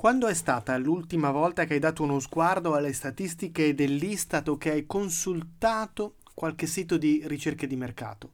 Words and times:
Quando 0.00 0.28
è 0.28 0.34
stata 0.34 0.78
l'ultima 0.78 1.30
volta 1.30 1.66
che 1.66 1.74
hai 1.74 1.78
dato 1.78 2.02
uno 2.02 2.20
sguardo 2.20 2.72
alle 2.72 2.94
statistiche 2.94 3.74
dell'Istat 3.74 4.48
o 4.48 4.56
che 4.56 4.70
hai 4.70 4.86
consultato 4.86 6.14
qualche 6.32 6.66
sito 6.66 6.96
di 6.96 7.20
ricerche 7.26 7.66
di 7.66 7.76
mercato? 7.76 8.30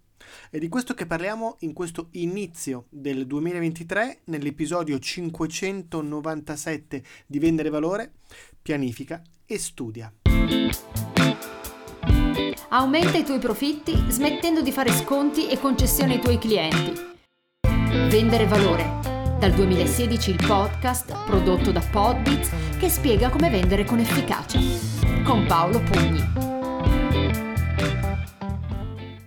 È 0.48 0.58
di 0.58 0.68
questo 0.68 0.94
che 0.94 1.06
parliamo 1.06 1.56
in 1.62 1.72
questo 1.72 2.06
inizio 2.12 2.84
del 2.88 3.26
2023 3.26 4.20
nell'episodio 4.26 4.96
597 4.96 7.02
di 7.26 7.38
Vendere 7.40 7.70
Valore, 7.70 8.12
pianifica 8.62 9.20
e 9.44 9.58
studia. 9.58 10.12
Aumenta 12.68 13.18
i 13.18 13.24
tuoi 13.24 13.40
profitti 13.40 14.04
smettendo 14.06 14.62
di 14.62 14.70
fare 14.70 14.92
sconti 14.92 15.48
e 15.48 15.58
concessioni 15.58 16.12
ai 16.12 16.20
tuoi 16.20 16.38
clienti. 16.38 16.92
Vendere 18.08 18.46
Valore 18.46 19.05
dal 19.38 19.52
2016 19.52 20.30
il 20.30 20.46
podcast 20.46 21.24
prodotto 21.24 21.70
da 21.70 21.80
Podbits 21.80 22.50
che 22.78 22.88
spiega 22.88 23.28
come 23.28 23.50
vendere 23.50 23.84
con 23.84 23.98
efficacia. 23.98 24.58
Con 25.24 25.44
Paolo 25.46 25.80
Pugni. 25.80 26.24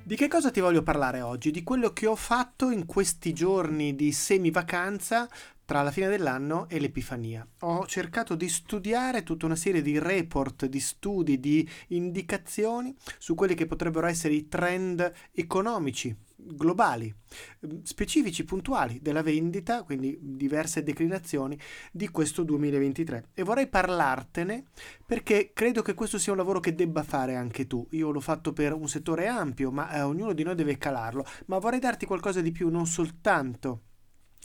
Di 0.04 0.16
che 0.16 0.28
cosa 0.28 0.50
ti 0.50 0.60
voglio 0.60 0.82
parlare 0.82 1.22
oggi? 1.22 1.52
Di 1.52 1.62
quello 1.62 1.94
che 1.94 2.08
ho 2.08 2.16
fatto 2.16 2.72
in 2.72 2.88
questi 2.88 3.34
giorni 3.34 3.96
di 3.96 4.12
semi-vacanza 4.12 5.30
tra 5.64 5.84
la 5.84 5.92
fine 5.92 6.08
dell'anno 6.08 6.68
e 6.68 6.80
l'Epifania. 6.80 7.48
Ho 7.60 7.86
cercato 7.86 8.34
di 8.34 8.50
studiare 8.50 9.22
tutta 9.22 9.46
una 9.46 9.56
serie 9.56 9.84
di 9.84 10.00
report, 10.00 10.66
di 10.66 10.80
studi, 10.80 11.40
di 11.40 11.70
indicazioni 11.90 12.96
su 13.20 13.36
quelli 13.36 13.54
che 13.54 13.68
potrebbero 13.68 14.08
essere 14.08 14.34
i 14.34 14.48
trend 14.48 15.12
economici 15.32 16.16
globali, 16.42 17.14
ehm, 17.62 17.84
specifici, 17.84 18.44
puntuali 18.44 19.00
della 19.02 19.22
vendita, 19.22 19.84
quindi 19.84 20.18
diverse 20.22 20.84
declinazioni 20.84 21.58
di 21.92 22.10
questo 22.10 22.44
2023. 22.44 23.30
E 23.34 23.44
vorrei 23.44 23.68
parlartene 23.68 24.66
perché 25.06 25.52
credo 25.54 25.82
che 25.82 25.94
questo 25.94 26.18
sia 26.18 26.32
un 26.32 26.38
lavoro 26.38 26.60
che 26.60 26.76
debba 26.76 27.04
fare 27.04 27.36
anche 27.36 27.68
tu. 27.68 27.86
Io 27.92 28.12
l'ho 28.12 28.20
fatto 28.20 28.54
per 28.54 28.74
un 28.74 28.88
settore 28.88 29.28
ampio, 29.28 29.72
ma 29.72 29.92
eh, 29.92 30.02
ognuno 30.02 30.34
di 30.34 30.44
noi 30.44 30.56
deve 30.56 30.78
calarlo. 30.78 31.26
Ma 31.46 31.58
vorrei 31.58 31.80
darti 31.80 32.06
qualcosa 32.06 32.42
di 32.42 32.52
più, 32.52 32.70
non 32.70 32.86
soltanto 32.86 33.82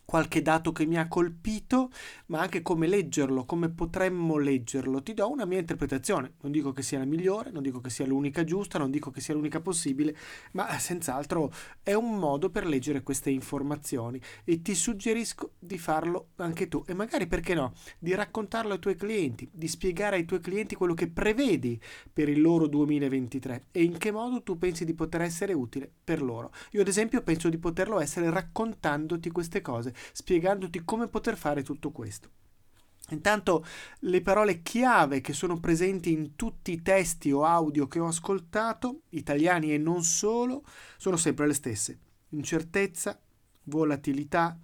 qualche 0.04 0.42
dato 0.42 0.72
che 0.72 0.86
mi 0.86 0.98
ha 0.98 1.08
colpito, 1.08 1.90
ma 2.26 2.40
anche 2.40 2.62
come 2.62 2.86
leggerlo, 2.86 3.44
come 3.44 3.70
potremmo 3.70 4.36
leggerlo. 4.36 5.02
Ti 5.02 5.14
do 5.14 5.30
una 5.30 5.44
mia 5.44 5.58
interpretazione, 5.58 6.34
non 6.42 6.52
dico 6.52 6.72
che 6.72 6.82
sia 6.82 6.98
la 6.98 7.04
migliore, 7.04 7.50
non 7.50 7.62
dico 7.62 7.80
che 7.80 7.90
sia 7.90 8.06
l'unica 8.06 8.44
giusta, 8.44 8.78
non 8.78 8.90
dico 8.90 9.10
che 9.10 9.20
sia 9.20 9.34
l'unica 9.34 9.60
possibile, 9.60 10.16
ma 10.52 10.78
senz'altro 10.78 11.52
è 11.82 11.94
un 11.94 12.18
modo 12.18 12.50
per 12.50 12.66
leggere 12.66 13.02
queste 13.02 13.30
informazioni 13.30 14.20
e 14.44 14.62
ti 14.62 14.74
suggerisco 14.74 15.52
di 15.58 15.78
farlo 15.78 16.28
anche 16.36 16.68
tu 16.68 16.84
e 16.86 16.94
magari 16.94 17.26
perché 17.26 17.54
no, 17.54 17.72
di 17.98 18.14
raccontarlo 18.14 18.72
ai 18.74 18.78
tuoi 18.78 18.96
clienti, 18.96 19.48
di 19.52 19.68
spiegare 19.68 20.16
ai 20.16 20.24
tuoi 20.24 20.40
clienti 20.40 20.74
quello 20.74 20.94
che 20.94 21.08
prevedi 21.08 21.80
per 22.12 22.28
il 22.28 22.40
loro 22.40 22.66
2023 22.66 23.66
e 23.72 23.82
in 23.82 23.98
che 23.98 24.10
modo 24.10 24.42
tu 24.42 24.58
pensi 24.58 24.84
di 24.84 24.94
poter 24.94 25.22
essere 25.22 25.52
utile 25.52 25.90
per 26.04 26.22
loro. 26.22 26.52
Io 26.72 26.80
ad 26.80 26.88
esempio 26.88 27.22
penso 27.22 27.48
di 27.48 27.58
poterlo 27.58 28.00
essere 28.00 28.30
raccontandoti 28.30 29.30
queste 29.30 29.60
cose 29.60 29.93
spiegandoti 30.12 30.84
come 30.84 31.08
poter 31.08 31.36
fare 31.36 31.62
tutto 31.62 31.90
questo. 31.90 32.30
Intanto 33.10 33.64
le 34.00 34.22
parole 34.22 34.62
chiave 34.62 35.20
che 35.20 35.34
sono 35.34 35.60
presenti 35.60 36.10
in 36.10 36.36
tutti 36.36 36.72
i 36.72 36.80
testi 36.80 37.30
o 37.32 37.44
audio 37.44 37.86
che 37.86 37.98
ho 37.98 38.06
ascoltato, 38.06 39.02
italiani 39.10 39.74
e 39.74 39.78
non 39.78 40.02
solo, 40.02 40.64
sono 40.96 41.16
sempre 41.16 41.46
le 41.46 41.52
stesse. 41.52 41.98
Incertezza, 42.30 43.20
volatilità, 43.64 44.58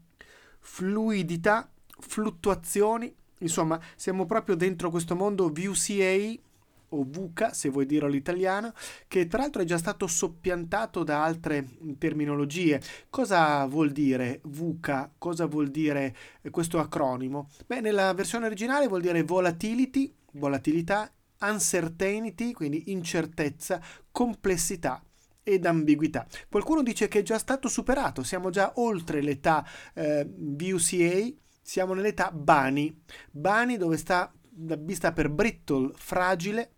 fluidità, 0.58 1.70
fluttuazioni, 1.98 3.14
insomma 3.38 3.78
siamo 3.94 4.24
proprio 4.24 4.56
dentro 4.56 4.90
questo 4.90 5.14
mondo 5.14 5.50
VCA 5.50 6.48
o 6.90 7.04
VUCA, 7.06 7.52
se 7.52 7.68
vuoi 7.68 7.86
dirlo 7.86 8.06
all'italiano, 8.06 8.72
che 9.06 9.26
tra 9.26 9.40
l'altro 9.40 9.62
è 9.62 9.64
già 9.64 9.78
stato 9.78 10.06
soppiantato 10.06 11.04
da 11.04 11.22
altre 11.22 11.66
terminologie. 11.98 12.80
Cosa 13.08 13.66
vuol 13.66 13.90
dire 13.90 14.40
VUCA? 14.44 15.12
Cosa 15.18 15.46
vuol 15.46 15.68
dire 15.68 16.16
eh, 16.42 16.50
questo 16.50 16.78
acronimo? 16.78 17.48
Beh, 17.66 17.80
nella 17.80 18.12
versione 18.14 18.46
originale 18.46 18.88
vuol 18.88 19.02
dire 19.02 19.22
volatility, 19.22 20.14
volatilità, 20.32 21.12
uncertainty, 21.40 22.52
quindi 22.52 22.90
incertezza, 22.90 23.80
complessità 24.10 25.02
ed 25.42 25.66
ambiguità. 25.66 26.26
Qualcuno 26.48 26.82
dice 26.82 27.08
che 27.08 27.20
è 27.20 27.22
già 27.22 27.38
stato 27.38 27.68
superato, 27.68 28.22
siamo 28.22 28.50
già 28.50 28.72
oltre 28.76 29.22
l'età 29.22 29.66
eh, 29.94 30.26
VUCA, 30.28 31.32
siamo 31.62 31.94
nell'età 31.94 32.30
BANI. 32.30 33.02
BANI 33.30 33.76
dove 33.76 33.96
sta 33.96 34.32
la 34.66 34.76
B 34.76 34.92
sta 34.92 35.12
per 35.12 35.30
brittle, 35.30 35.92
fragile, 35.94 36.74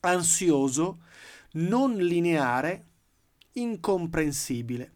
ansioso, 0.00 1.00
non 1.52 1.94
lineare, 1.96 2.86
incomprensibile. 3.52 4.92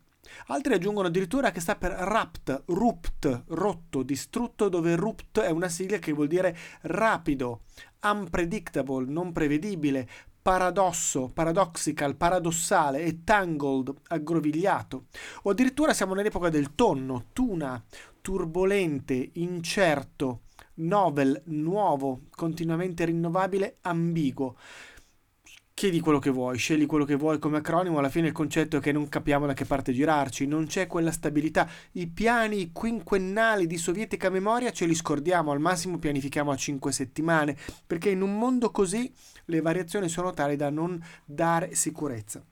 Altri 0.47 0.75
aggiungono 0.75 1.09
addirittura 1.09 1.51
che 1.51 1.61
sta 1.61 1.77
per 1.77 1.93
rapt, 1.93 2.65
rupt, 2.67 3.45
rotto, 3.49 4.03
distrutto, 4.03 4.69
dove 4.69 4.97
rupt 4.97 5.41
è 5.41 5.51
una 5.51 5.69
sigla 5.69 5.99
che 5.99 6.13
vuol 6.13 6.29
dire 6.29 6.57
rapido, 6.83 7.63
unpredictable, 8.03 9.11
non 9.11 9.33
prevedibile, 9.33 10.09
paradosso, 10.41 11.29
paradoxical, 11.29 12.17
paradossale 12.17 13.03
e 13.03 13.25
tangled, 13.25 13.93
aggrovigliato. 14.09 15.07
O 15.43 15.51
addirittura 15.51 15.93
siamo 15.93 16.15
nell'epoca 16.15 16.49
del 16.49 16.75
tonno, 16.75 17.27
tuna, 17.33 17.83
turbolente, 18.21 19.31
incerto, 19.35 20.43
novel, 20.75 21.43
nuovo, 21.47 22.23
continuamente 22.31 23.05
rinnovabile, 23.05 23.79
ambiguo 23.83 24.57
chiedi 25.75 26.01
quello 26.01 26.19
che 26.19 26.31
vuoi, 26.31 26.59
scegli 26.59 26.87
quello 26.87 27.05
che 27.05 27.17
vuoi 27.17 27.39
come 27.39 27.59
acronimo, 27.59 27.99
alla 27.99 28.09
fine 28.09 28.29
il 28.29 28.33
concetto 28.33 28.77
è 28.77 28.81
che 28.81 28.93
non 28.93 29.09
capiamo 29.09 29.47
da 29.47 29.55
che 29.55 29.65
parte 29.65 29.93
girarci, 29.93 30.47
non 30.47 30.67
c'è 30.67 30.87
quella 30.87 31.11
stabilità. 31.11 31.69
I 31.93 32.07
piani 32.09 32.73
quinquennali 32.73 33.67
di 33.67 33.79
sovietica 33.79 34.31
memoria 34.31 34.71
ce 34.71 34.87
li 34.87 34.95
scordiamo, 34.95 35.51
al 35.51 35.61
massimo 35.61 35.99
pianifichiamo 35.99 36.51
a 36.51 36.57
5 36.57 36.93
settimane, 36.93 37.57
perché 37.87 38.11
in 38.11 38.23
un 38.23 38.39
mondo 38.39 38.71
così 38.71 39.13
le 39.47 39.61
variazioni 39.61 40.09
sono 40.09 40.33
tali 40.33 40.57
da 40.57 40.71
non 40.71 41.03
dare 41.25 41.75
sicurezza. 41.75 42.45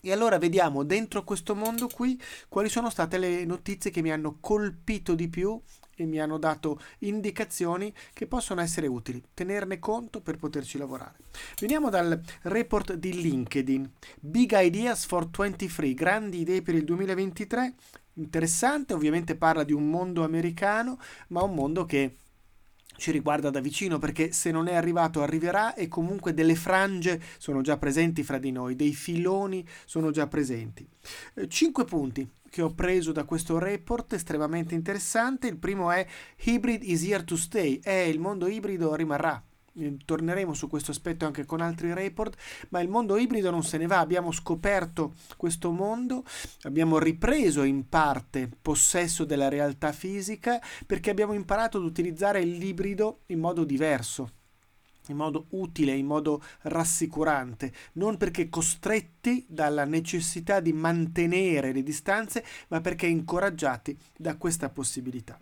E 0.00 0.12
allora 0.12 0.38
vediamo 0.38 0.84
dentro 0.84 1.24
questo 1.24 1.54
mondo 1.54 1.88
qui 1.88 2.20
quali 2.48 2.68
sono 2.68 2.90
state 2.90 3.18
le 3.18 3.44
notizie 3.44 3.90
che 3.90 4.02
mi 4.02 4.12
hanno 4.12 4.36
colpito 4.40 5.14
di 5.14 5.28
più 5.28 5.60
e 5.96 6.04
mi 6.04 6.20
hanno 6.20 6.38
dato 6.38 6.80
indicazioni 6.98 7.92
che 8.12 8.26
possono 8.26 8.60
essere 8.60 8.86
utili, 8.86 9.22
tenerne 9.34 9.78
conto 9.78 10.20
per 10.20 10.36
poterci 10.36 10.78
lavorare. 10.78 11.16
Veniamo 11.58 11.90
dal 11.90 12.20
report 12.42 12.94
di 12.94 13.20
LinkedIn, 13.20 13.90
Big 14.20 14.54
Ideas 14.54 15.06
for 15.06 15.28
23, 15.28 15.94
grandi 15.94 16.40
idee 16.40 16.62
per 16.62 16.74
il 16.74 16.84
2023, 16.84 17.74
interessante, 18.14 18.94
ovviamente 18.94 19.36
parla 19.36 19.64
di 19.64 19.72
un 19.72 19.88
mondo 19.90 20.22
americano, 20.22 20.98
ma 21.28 21.42
un 21.42 21.54
mondo 21.54 21.84
che 21.84 22.16
ci 22.96 23.10
riguarda 23.10 23.50
da 23.50 23.60
vicino 23.60 23.98
perché 23.98 24.32
se 24.32 24.50
non 24.50 24.68
è 24.68 24.74
arrivato 24.74 25.22
arriverà 25.22 25.74
e 25.74 25.88
comunque 25.88 26.34
delle 26.34 26.54
frange 26.54 27.20
sono 27.38 27.60
già 27.60 27.76
presenti 27.76 28.22
fra 28.22 28.38
di 28.38 28.50
noi, 28.50 28.74
dei 28.74 28.94
filoni 28.94 29.66
sono 29.84 30.10
già 30.10 30.26
presenti. 30.26 30.86
Eh, 31.34 31.48
cinque 31.48 31.84
punti 31.84 32.28
che 32.56 32.62
ho 32.62 32.72
preso 32.72 33.12
da 33.12 33.24
questo 33.24 33.58
report 33.58 34.14
estremamente 34.14 34.74
interessante. 34.74 35.46
Il 35.46 35.58
primo 35.58 35.90
è 35.90 36.06
Hybrid 36.42 36.82
is 36.84 37.02
here 37.02 37.22
to 37.22 37.36
stay, 37.36 37.78
è 37.82 37.90
il 37.90 38.18
mondo 38.18 38.46
ibrido 38.46 38.94
rimarrà. 38.94 39.44
Eh, 39.74 39.98
torneremo 40.02 40.54
su 40.54 40.66
questo 40.66 40.90
aspetto 40.90 41.26
anche 41.26 41.44
con 41.44 41.60
altri 41.60 41.92
report, 41.92 42.34
ma 42.70 42.80
il 42.80 42.88
mondo 42.88 43.18
ibrido 43.18 43.50
non 43.50 43.62
se 43.62 43.76
ne 43.76 43.86
va, 43.86 43.98
abbiamo 43.98 44.32
scoperto 44.32 45.12
questo 45.36 45.70
mondo, 45.70 46.24
abbiamo 46.62 46.98
ripreso 46.98 47.62
in 47.62 47.90
parte 47.90 48.48
possesso 48.62 49.26
della 49.26 49.50
realtà 49.50 49.92
fisica 49.92 50.58
perché 50.86 51.10
abbiamo 51.10 51.34
imparato 51.34 51.76
ad 51.76 51.84
utilizzare 51.84 52.40
l'ibrido 52.42 53.24
in 53.26 53.38
modo 53.38 53.64
diverso 53.64 54.35
in 55.08 55.16
modo 55.16 55.46
utile, 55.50 55.92
in 55.92 56.06
modo 56.06 56.42
rassicurante, 56.62 57.72
non 57.94 58.16
perché 58.16 58.48
costretti 58.48 59.44
dalla 59.48 59.84
necessità 59.84 60.60
di 60.60 60.72
mantenere 60.72 61.72
le 61.72 61.82
distanze, 61.82 62.44
ma 62.68 62.80
perché 62.80 63.06
incoraggiati 63.06 63.96
da 64.16 64.36
questa 64.36 64.68
possibilità. 64.68 65.38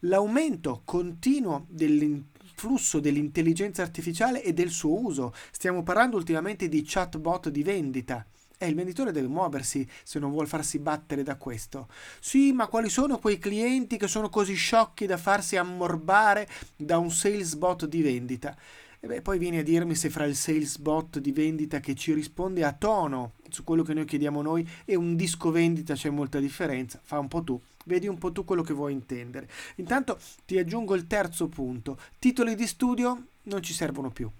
L'aumento 0.00 0.82
continuo 0.84 1.66
dell'influsso 1.68 3.00
dell'intelligenza 3.00 3.82
artificiale 3.82 4.42
e 4.42 4.52
del 4.52 4.70
suo 4.70 4.98
uso. 4.98 5.34
Stiamo 5.50 5.82
parlando 5.82 6.16
ultimamente 6.16 6.68
di 6.68 6.82
chatbot 6.84 7.48
di 7.48 7.62
vendita. 7.62 8.24
E 8.62 8.68
il 8.68 8.74
venditore 8.74 9.10
deve 9.10 9.26
muoversi 9.26 9.88
se 10.02 10.18
non 10.18 10.30
vuole 10.30 10.46
farsi 10.46 10.78
battere 10.78 11.22
da 11.22 11.36
questo. 11.36 11.88
Sì, 12.20 12.52
ma 12.52 12.66
quali 12.66 12.90
sono 12.90 13.18
quei 13.18 13.38
clienti 13.38 13.96
che 13.96 14.06
sono 14.06 14.28
così 14.28 14.52
sciocchi 14.52 15.06
da 15.06 15.16
farsi 15.16 15.56
ammorbare 15.56 16.46
da 16.76 16.98
un 16.98 17.10
sales 17.10 17.54
bot 17.54 17.86
di 17.86 18.02
vendita? 18.02 18.54
E 19.00 19.06
beh, 19.06 19.22
poi 19.22 19.38
vieni 19.38 19.58
a 19.58 19.62
dirmi 19.62 19.94
se 19.94 20.10
fra 20.10 20.24
il 20.24 20.36
sales 20.36 20.78
bot 20.78 21.18
di 21.18 21.32
vendita 21.32 21.80
che 21.80 21.94
ci 21.94 22.12
risponde 22.12 22.64
a 22.64 22.72
tono 22.72 23.32
su 23.48 23.64
quello 23.64 23.82
che 23.82 23.94
noi 23.94 24.04
chiediamo 24.04 24.42
noi 24.42 24.68
e 24.84 24.94
un 24.94 25.16
disco 25.16 25.50
vendita 25.50 25.94
c'è 25.94 26.10
molta 26.10 26.38
differenza. 26.38 27.00
Fa 27.02 27.18
un 27.18 27.28
po' 27.28 27.42
tu 27.42 27.60
Vedi 27.84 28.06
un 28.06 28.18
po' 28.18 28.30
tu 28.30 28.44
quello 28.44 28.62
che 28.62 28.74
vuoi 28.74 28.92
intendere. 28.92 29.48
Intanto 29.76 30.18
ti 30.44 30.58
aggiungo 30.58 30.94
il 30.94 31.06
terzo 31.06 31.48
punto. 31.48 31.98
Titoli 32.18 32.54
di 32.54 32.66
studio 32.66 33.26
non 33.44 33.62
ci 33.62 33.72
servono 33.72 34.10
più. 34.10 34.30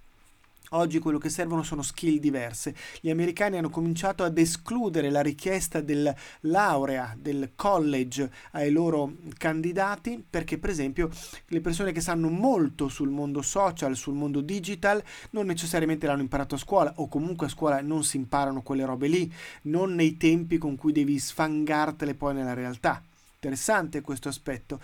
Oggi 0.72 1.00
quello 1.00 1.18
che 1.18 1.30
servono 1.30 1.64
sono 1.64 1.82
skill 1.82 2.20
diverse. 2.20 2.76
Gli 3.00 3.10
americani 3.10 3.58
hanno 3.58 3.70
cominciato 3.70 4.22
ad 4.22 4.38
escludere 4.38 5.10
la 5.10 5.20
richiesta 5.20 5.80
del 5.80 6.14
laurea, 6.42 7.16
del 7.18 7.54
college 7.56 8.30
ai 8.52 8.70
loro 8.70 9.14
candidati 9.36 10.24
perché 10.30 10.58
per 10.58 10.70
esempio 10.70 11.10
le 11.48 11.60
persone 11.60 11.90
che 11.90 12.00
sanno 12.00 12.28
molto 12.28 12.86
sul 12.86 13.08
mondo 13.08 13.42
social, 13.42 13.96
sul 13.96 14.14
mondo 14.14 14.40
digital, 14.40 15.02
non 15.30 15.46
necessariamente 15.46 16.06
l'hanno 16.06 16.22
imparato 16.22 16.54
a 16.54 16.58
scuola 16.58 16.92
o 16.98 17.08
comunque 17.08 17.46
a 17.46 17.50
scuola 17.50 17.80
non 17.80 18.04
si 18.04 18.16
imparano 18.16 18.62
quelle 18.62 18.84
robe 18.84 19.08
lì, 19.08 19.32
non 19.62 19.96
nei 19.96 20.16
tempi 20.18 20.56
con 20.56 20.76
cui 20.76 20.92
devi 20.92 21.18
sfangartele 21.18 22.14
poi 22.14 22.34
nella 22.34 22.54
realtà. 22.54 23.02
Interessante 23.42 24.02
questo 24.02 24.28
aspetto 24.28 24.80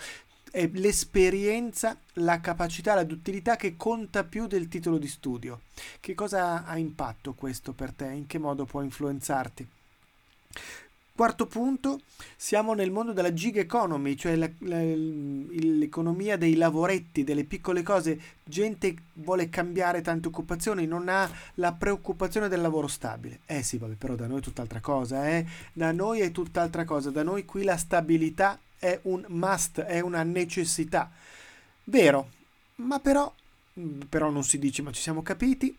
è 0.57 0.71
l'esperienza, 0.73 1.99
la 2.15 2.41
capacità, 2.41 2.95
la 2.95 3.05
duttilità 3.05 3.57
che 3.57 3.77
conta 3.77 4.25
più 4.25 4.47
del 4.47 4.69
titolo 4.69 4.97
di 4.97 5.07
studio. 5.07 5.61
Che 6.01 6.15
cosa 6.15 6.65
ha 6.65 6.79
impatto 6.79 7.35
questo 7.35 7.75
per 7.75 7.93
te? 7.93 8.07
In 8.07 8.27
che 8.27 8.39
modo 8.39 8.65
può 8.65 8.81
influenzarti? 8.81 9.69
Quarto 11.15 11.47
punto, 11.47 12.01
siamo 12.39 12.73
nel 12.73 12.91
mondo 12.91 13.13
della 13.13 13.35
gig 13.35 13.59
economy, 13.59 14.17
cioè 14.17 14.35
la, 14.35 14.49
la, 14.61 14.81
l'economia 14.83 16.39
dei 16.39 16.55
lavoretti, 16.55 17.23
delle 17.23 17.45
piccole 17.45 17.83
cose. 17.83 18.19
Gente 18.43 18.95
vuole 19.13 19.51
cambiare 19.51 20.01
tante 20.01 20.29
occupazioni, 20.29 20.87
non 20.87 21.11
ha 21.11 21.31
la 21.57 21.73
preoccupazione 21.73 22.49
del 22.49 22.63
lavoro 22.63 22.87
stabile. 22.87 23.41
Eh 23.45 23.63
sì, 23.63 23.77
vabbè, 23.77 23.97
però 23.97 24.15
da 24.15 24.27
noi 24.27 24.39
è 24.39 24.43
tutt'altra 24.43 24.81
cosa, 24.81 25.29
eh? 25.29 25.45
Da 25.75 25.93
noi 25.93 26.21
è 26.21 26.31
tutt'altra 26.31 26.87
cosa, 26.87 27.11
da 27.11 27.23
noi 27.23 27.45
qui 27.45 27.63
la 27.63 27.77
stabilità 27.77 28.59
è 28.79 28.99
un 29.03 29.25
must, 29.29 29.81
è 29.81 30.01
una 30.01 30.23
necessità. 30.23 31.11
Vero, 31.85 32.31
ma 32.77 32.99
però, 33.01 33.33
però 34.09 34.31
non 34.31 34.45
si 34.45 34.59
dice, 34.59 34.83
ma 34.83 34.93
ci 34.93 35.03
siamo 35.03 35.23
capiti, 35.23 35.77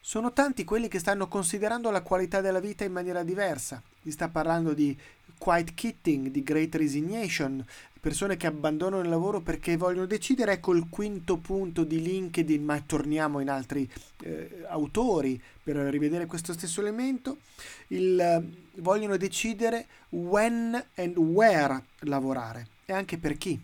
sono 0.00 0.32
tanti 0.32 0.64
quelli 0.64 0.88
che 0.88 1.00
stanno 1.00 1.26
considerando 1.26 1.90
la 1.90 2.02
qualità 2.02 2.40
della 2.40 2.60
vita 2.60 2.84
in 2.84 2.92
maniera 2.92 3.22
diversa. 3.22 3.82
Si 4.02 4.12
sta 4.12 4.28
parlando 4.28 4.72
di 4.72 4.96
quiet 5.36 5.74
quitting, 5.74 6.28
di 6.28 6.42
great 6.42 6.74
resignation, 6.76 7.64
persone 8.06 8.36
che 8.36 8.46
abbandonano 8.46 9.02
il 9.02 9.08
lavoro 9.08 9.40
perché 9.40 9.76
vogliono 9.76 10.06
decidere. 10.06 10.52
Ecco 10.52 10.72
il 10.72 10.86
quinto 10.88 11.38
punto 11.38 11.82
di 11.82 12.00
LinkedIn, 12.00 12.62
ma 12.64 12.80
torniamo 12.80 13.40
in 13.40 13.50
altri 13.50 13.90
eh, 14.22 14.64
autori 14.68 15.42
per 15.60 15.74
rivedere 15.74 16.26
questo 16.26 16.52
stesso 16.52 16.80
elemento. 16.80 17.38
Il, 17.88 18.20
eh, 18.20 18.42
vogliono 18.80 19.16
decidere 19.16 19.86
when 20.10 20.80
and 20.94 21.16
where 21.16 21.82
lavorare 22.02 22.68
e 22.84 22.92
anche 22.92 23.18
per 23.18 23.36
chi 23.36 23.60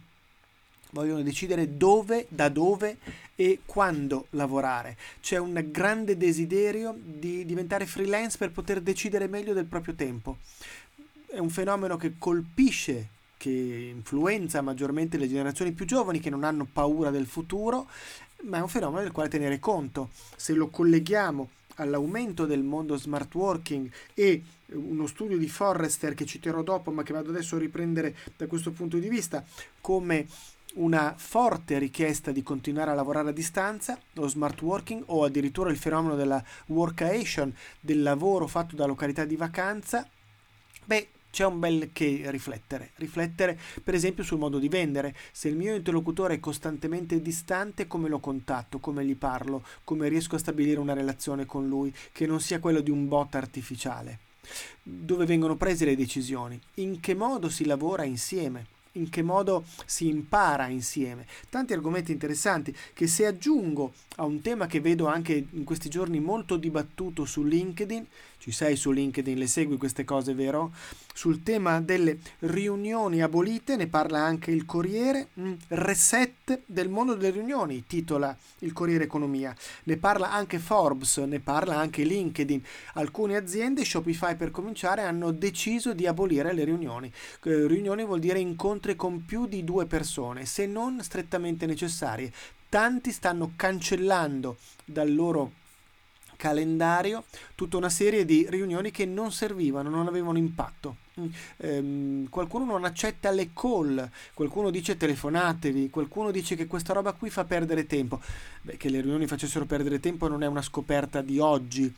vogliono 0.90 1.22
decidere 1.22 1.76
dove, 1.76 2.26
da 2.28 2.48
dove 2.48 2.96
e 3.36 3.60
quando 3.64 4.26
lavorare. 4.30 4.96
C'è 5.20 5.36
un 5.36 5.68
grande 5.70 6.16
desiderio 6.16 6.98
di 7.00 7.44
diventare 7.44 7.86
freelance 7.86 8.38
per 8.38 8.50
poter 8.50 8.80
decidere 8.80 9.28
meglio 9.28 9.52
del 9.52 9.66
proprio 9.66 9.94
tempo. 9.94 10.38
È 11.28 11.38
un 11.38 11.48
fenomeno 11.48 11.96
che 11.96 12.14
colpisce, 12.18 13.20
che 13.42 13.90
influenza 13.92 14.60
maggiormente 14.60 15.18
le 15.18 15.26
generazioni 15.26 15.72
più 15.72 15.84
giovani 15.84 16.20
che 16.20 16.30
non 16.30 16.44
hanno 16.44 16.64
paura 16.72 17.10
del 17.10 17.26
futuro, 17.26 17.88
ma 18.42 18.58
è 18.58 18.60
un 18.60 18.68
fenomeno 18.68 19.02
del 19.02 19.10
quale 19.10 19.28
tenere 19.28 19.58
conto. 19.58 20.10
Se 20.36 20.52
lo 20.52 20.68
colleghiamo 20.68 21.48
all'aumento 21.76 22.46
del 22.46 22.62
mondo 22.62 22.96
smart 22.96 23.34
working 23.34 23.90
e 24.14 24.44
uno 24.66 25.08
studio 25.08 25.36
di 25.38 25.48
Forrester 25.48 26.14
che 26.14 26.24
citerò 26.24 26.62
dopo 26.62 26.92
ma 26.92 27.02
che 27.02 27.12
vado 27.12 27.30
adesso 27.30 27.56
a 27.56 27.58
riprendere 27.58 28.14
da 28.36 28.46
questo 28.46 28.70
punto 28.70 28.96
di 28.98 29.08
vista 29.08 29.44
come 29.80 30.28
una 30.74 31.12
forte 31.16 31.78
richiesta 31.78 32.30
di 32.30 32.44
continuare 32.44 32.92
a 32.92 32.94
lavorare 32.94 33.30
a 33.30 33.32
distanza, 33.32 33.98
lo 34.12 34.28
smart 34.28 34.62
working 34.62 35.02
o 35.06 35.24
addirittura 35.24 35.68
il 35.68 35.78
fenomeno 35.78 36.14
della 36.14 36.42
workation, 36.66 37.52
del 37.80 38.02
lavoro 38.02 38.46
fatto 38.46 38.76
da 38.76 38.86
località 38.86 39.24
di 39.24 39.34
vacanza, 39.34 40.08
beh, 40.84 41.08
c'è 41.32 41.46
un 41.46 41.58
bel 41.58 41.88
che 41.94 42.24
riflettere. 42.26 42.90
Riflettere, 42.96 43.58
per 43.82 43.94
esempio, 43.94 44.22
sul 44.22 44.38
modo 44.38 44.58
di 44.58 44.68
vendere. 44.68 45.14
Se 45.32 45.48
il 45.48 45.56
mio 45.56 45.74
interlocutore 45.74 46.34
è 46.34 46.40
costantemente 46.40 47.22
distante, 47.22 47.86
come 47.86 48.10
lo 48.10 48.18
contatto, 48.18 48.78
come 48.80 49.02
gli 49.02 49.16
parlo, 49.16 49.64
come 49.82 50.08
riesco 50.08 50.36
a 50.36 50.38
stabilire 50.38 50.78
una 50.78 50.92
relazione 50.92 51.46
con 51.46 51.66
lui 51.66 51.92
che 52.12 52.26
non 52.26 52.38
sia 52.38 52.60
quello 52.60 52.82
di 52.82 52.90
un 52.90 53.08
bot 53.08 53.34
artificiale. 53.34 54.18
Dove 54.82 55.24
vengono 55.24 55.56
prese 55.56 55.86
le 55.86 55.96
decisioni? 55.96 56.60
In 56.74 57.00
che 57.00 57.14
modo 57.14 57.48
si 57.48 57.64
lavora 57.64 58.04
insieme? 58.04 58.66
in 58.92 59.08
che 59.08 59.22
modo 59.22 59.64
si 59.86 60.08
impara 60.08 60.66
insieme. 60.66 61.26
Tanti 61.48 61.72
argomenti 61.72 62.12
interessanti 62.12 62.74
che 62.92 63.06
se 63.06 63.26
aggiungo 63.26 63.94
a 64.16 64.24
un 64.24 64.40
tema 64.40 64.66
che 64.66 64.80
vedo 64.80 65.06
anche 65.06 65.46
in 65.50 65.64
questi 65.64 65.88
giorni 65.88 66.20
molto 66.20 66.56
dibattuto 66.56 67.24
su 67.24 67.42
LinkedIn, 67.42 68.06
ci 68.42 68.50
sei 68.50 68.74
su 68.74 68.90
LinkedIn, 68.90 69.38
le 69.38 69.46
segui 69.46 69.76
queste 69.76 70.02
cose, 70.02 70.34
vero? 70.34 70.72
Sul 71.14 71.44
tema 71.44 71.80
delle 71.80 72.18
riunioni 72.40 73.22
abolite, 73.22 73.76
ne 73.76 73.86
parla 73.86 74.18
anche 74.18 74.50
il 74.50 74.64
Corriere, 74.64 75.28
mm, 75.38 75.52
reset 75.68 76.62
del 76.66 76.88
mondo 76.88 77.14
delle 77.14 77.30
riunioni, 77.30 77.84
titola 77.86 78.36
il 78.58 78.72
Corriere 78.72 79.04
Economia. 79.04 79.54
Ne 79.84 79.96
parla 79.96 80.32
anche 80.32 80.58
Forbes, 80.58 81.18
ne 81.18 81.38
parla 81.38 81.78
anche 81.78 82.02
LinkedIn. 82.02 82.60
Alcune 82.94 83.36
aziende, 83.36 83.84
Shopify 83.84 84.34
per 84.34 84.50
cominciare, 84.50 85.02
hanno 85.02 85.30
deciso 85.30 85.92
di 85.92 86.08
abolire 86.08 86.52
le 86.52 86.64
riunioni. 86.64 87.12
Eh, 87.44 87.68
riunioni 87.68 88.04
vuol 88.04 88.18
dire 88.18 88.40
incontri 88.40 88.96
con 88.96 89.24
più 89.24 89.46
di 89.46 89.62
due 89.62 89.86
persone, 89.86 90.46
se 90.46 90.66
non 90.66 91.00
strettamente 91.00 91.64
necessarie. 91.64 92.32
Tanti 92.68 93.12
stanno 93.12 93.52
cancellando 93.54 94.56
dal 94.84 95.14
loro 95.14 95.60
calendario 96.42 97.22
tutta 97.54 97.76
una 97.76 97.88
serie 97.88 98.24
di 98.24 98.44
riunioni 98.48 98.90
che 98.90 99.04
non 99.06 99.30
servivano, 99.30 99.88
non 99.90 100.08
avevano 100.08 100.38
impatto. 100.38 100.96
Mm, 101.20 101.26
ehm, 101.58 102.28
qualcuno 102.28 102.64
non 102.64 102.84
accetta 102.84 103.30
le 103.30 103.50
call, 103.54 104.10
qualcuno 104.34 104.70
dice 104.70 104.96
telefonatevi, 104.96 105.88
qualcuno 105.88 106.32
dice 106.32 106.56
che 106.56 106.66
questa 106.66 106.94
roba 106.94 107.12
qui 107.12 107.30
fa 107.30 107.44
perdere 107.44 107.86
tempo. 107.86 108.20
Beh, 108.62 108.76
che 108.76 108.88
le 108.88 109.02
riunioni 109.02 109.28
facessero 109.28 109.66
perdere 109.66 110.00
tempo 110.00 110.26
non 110.26 110.42
è 110.42 110.48
una 110.48 110.62
scoperta 110.62 111.22
di 111.22 111.38
oggi, 111.38 111.94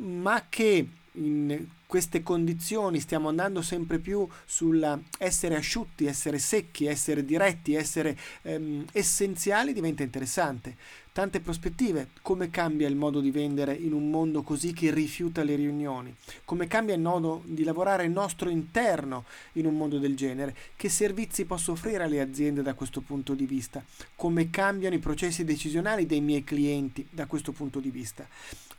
ma 0.00 0.46
che 0.48 0.88
in 1.16 1.64
queste 1.86 2.24
condizioni 2.24 2.98
stiamo 2.98 3.28
andando 3.28 3.62
sempre 3.62 4.00
più 4.00 4.26
sulla 4.44 4.98
essere 5.18 5.54
asciutti, 5.54 6.06
essere 6.06 6.40
secchi, 6.40 6.86
essere 6.86 7.24
diretti, 7.24 7.76
essere 7.76 8.18
ehm, 8.42 8.86
essenziali 8.90 9.72
diventa 9.72 10.02
interessante 10.02 10.74
tante 11.14 11.38
prospettive, 11.38 12.08
come 12.22 12.50
cambia 12.50 12.88
il 12.88 12.96
modo 12.96 13.20
di 13.20 13.30
vendere 13.30 13.72
in 13.72 13.92
un 13.92 14.10
mondo 14.10 14.42
così 14.42 14.72
che 14.72 14.92
rifiuta 14.92 15.44
le 15.44 15.54
riunioni, 15.54 16.12
come 16.44 16.66
cambia 16.66 16.96
il 16.96 17.00
modo 17.00 17.42
di 17.44 17.62
lavorare 17.62 18.08
nostro 18.08 18.48
interno 18.48 19.24
in 19.52 19.66
un 19.66 19.76
mondo 19.76 19.98
del 19.98 20.16
genere, 20.16 20.56
che 20.74 20.88
servizi 20.88 21.44
posso 21.44 21.70
offrire 21.70 22.02
alle 22.02 22.20
aziende 22.20 22.62
da 22.62 22.74
questo 22.74 23.00
punto 23.00 23.34
di 23.34 23.46
vista, 23.46 23.84
come 24.16 24.50
cambiano 24.50 24.96
i 24.96 24.98
processi 24.98 25.44
decisionali 25.44 26.04
dei 26.04 26.20
miei 26.20 26.42
clienti 26.42 27.06
da 27.08 27.26
questo 27.26 27.52
punto 27.52 27.78
di 27.78 27.90
vista, 27.90 28.26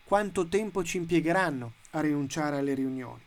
quanto 0.03 0.45
tempo 0.47 0.83
ci 0.83 0.97
impiegheranno 0.97 1.71
a 1.91 2.01
rinunciare 2.01 2.57
alle 2.57 2.73
riunioni. 2.73 3.21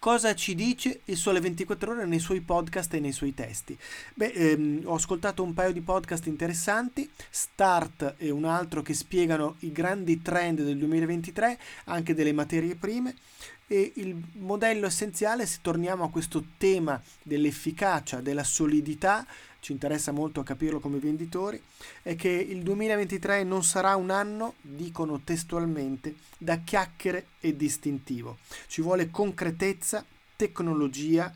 Cosa 0.00 0.34
ci 0.34 0.54
dice 0.54 1.02
il 1.04 1.16
Sole 1.18 1.40
24 1.40 1.90
Ore 1.90 2.06
nei 2.06 2.20
suoi 2.20 2.40
podcast 2.40 2.94
e 2.94 3.00
nei 3.00 3.12
suoi 3.12 3.34
testi? 3.34 3.76
Beh, 4.14 4.32
ehm, 4.32 4.80
ho 4.86 4.94
ascoltato 4.94 5.42
un 5.42 5.52
paio 5.52 5.74
di 5.74 5.82
podcast 5.82 6.24
interessanti, 6.26 7.06
Start 7.28 8.14
e 8.16 8.30
un 8.30 8.46
altro 8.46 8.80
che 8.80 8.94
spiegano 8.94 9.56
i 9.58 9.72
grandi 9.72 10.22
trend 10.22 10.62
del 10.62 10.78
2023, 10.78 11.58
anche 11.84 12.14
delle 12.14 12.32
materie 12.32 12.76
prime. 12.76 13.14
E 13.66 13.92
il 13.96 14.18
modello 14.38 14.86
essenziale, 14.86 15.44
se 15.44 15.58
torniamo 15.60 16.04
a 16.04 16.10
questo 16.10 16.44
tema 16.56 16.98
dell'efficacia, 17.22 18.22
della 18.22 18.42
solidità, 18.42 19.26
ci 19.60 19.72
interessa 19.72 20.10
molto 20.10 20.42
capirlo 20.42 20.80
come 20.80 20.98
venditori, 20.98 21.62
è 22.02 22.16
che 22.16 22.28
il 22.28 22.62
2023 22.62 23.44
non 23.44 23.62
sarà 23.62 23.94
un 23.96 24.10
anno, 24.10 24.54
dicono 24.60 25.20
testualmente, 25.20 26.16
da 26.36 26.58
chiacchiere 26.58 27.26
e 27.40 27.56
distintivo. 27.56 28.38
Ci 28.66 28.80
vuole 28.82 29.10
concretezza, 29.10 30.04
tecnologia, 30.34 31.32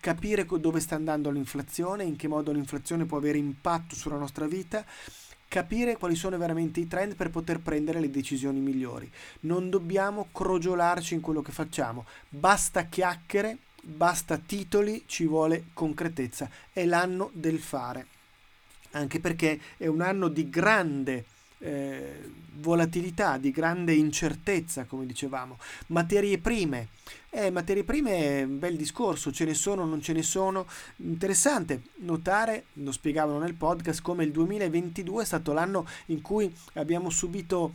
capire 0.00 0.44
dove 0.44 0.80
sta 0.80 0.96
andando 0.96 1.30
l'inflazione, 1.30 2.04
in 2.04 2.16
che 2.16 2.28
modo 2.28 2.52
l'inflazione 2.52 3.06
può 3.06 3.18
avere 3.18 3.38
impatto 3.38 3.94
sulla 3.94 4.18
nostra 4.18 4.46
vita, 4.46 4.84
capire 5.48 5.96
quali 5.96 6.16
sono 6.16 6.36
veramente 6.36 6.80
i 6.80 6.88
trend 6.88 7.14
per 7.14 7.30
poter 7.30 7.60
prendere 7.60 8.00
le 8.00 8.10
decisioni 8.10 8.60
migliori. 8.60 9.10
Non 9.40 9.70
dobbiamo 9.70 10.28
crogiolarci 10.32 11.14
in 11.14 11.20
quello 11.20 11.42
che 11.42 11.52
facciamo, 11.52 12.04
basta 12.28 12.86
chiacchiere 12.86 13.58
basta 13.86 14.36
titoli, 14.38 15.04
ci 15.06 15.26
vuole 15.26 15.66
concretezza. 15.72 16.50
È 16.72 16.84
l'anno 16.84 17.30
del 17.32 17.60
fare, 17.60 18.06
anche 18.92 19.20
perché 19.20 19.60
è 19.76 19.86
un 19.86 20.00
anno 20.00 20.28
di 20.28 20.50
grande 20.50 21.24
eh, 21.58 22.30
volatilità, 22.54 23.38
di 23.38 23.50
grande 23.50 23.92
incertezza, 23.92 24.84
come 24.84 25.06
dicevamo. 25.06 25.58
Materie 25.88 26.38
prime. 26.38 26.88
Eh, 27.30 27.50
materie 27.50 27.84
prime 27.84 28.16
è 28.16 28.42
un 28.42 28.58
bel 28.58 28.76
discorso, 28.76 29.30
ce 29.30 29.44
ne 29.44 29.54
sono, 29.54 29.84
non 29.84 30.00
ce 30.00 30.12
ne 30.12 30.22
sono. 30.22 30.66
Interessante 30.96 31.82
notare, 31.96 32.64
lo 32.74 32.92
spiegavano 32.92 33.38
nel 33.38 33.54
podcast, 33.54 34.02
come 34.02 34.24
il 34.24 34.32
2022 34.32 35.22
è 35.22 35.26
stato 35.26 35.52
l'anno 35.52 35.86
in 36.06 36.20
cui 36.20 36.52
abbiamo 36.74 37.10
subito 37.10 37.72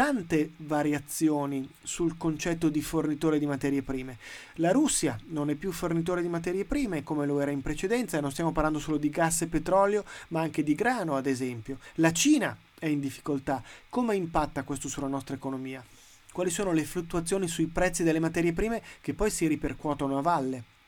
tante 0.00 0.52
variazioni 0.56 1.68
sul 1.82 2.16
concetto 2.16 2.70
di 2.70 2.80
fornitore 2.80 3.38
di 3.38 3.44
materie 3.44 3.82
prime. 3.82 4.16
La 4.54 4.72
Russia 4.72 5.20
non 5.26 5.50
è 5.50 5.56
più 5.56 5.72
fornitore 5.72 6.22
di 6.22 6.28
materie 6.28 6.64
prime 6.64 7.02
come 7.02 7.26
lo 7.26 7.38
era 7.38 7.50
in 7.50 7.60
precedenza, 7.60 8.18
non 8.18 8.30
stiamo 8.30 8.50
parlando 8.50 8.78
solo 8.78 8.96
di 8.96 9.10
gas 9.10 9.42
e 9.42 9.46
petrolio, 9.48 10.06
ma 10.28 10.40
anche 10.40 10.62
di 10.62 10.74
grano, 10.74 11.16
ad 11.16 11.26
esempio. 11.26 11.80
La 11.96 12.12
Cina 12.12 12.56
è 12.78 12.86
in 12.86 12.98
difficoltà. 12.98 13.62
Come 13.90 14.16
impatta 14.16 14.62
questo 14.62 14.88
sulla 14.88 15.06
nostra 15.06 15.34
economia? 15.34 15.84
Quali 16.32 16.48
sono 16.48 16.72
le 16.72 16.84
fluttuazioni 16.84 17.46
sui 17.46 17.66
prezzi 17.66 18.02
delle 18.02 18.20
materie 18.20 18.54
prime 18.54 18.80
che 19.02 19.12
poi 19.12 19.28
si 19.28 19.46
ripercuotono 19.48 20.16
a 20.16 20.22
valle? 20.22 20.79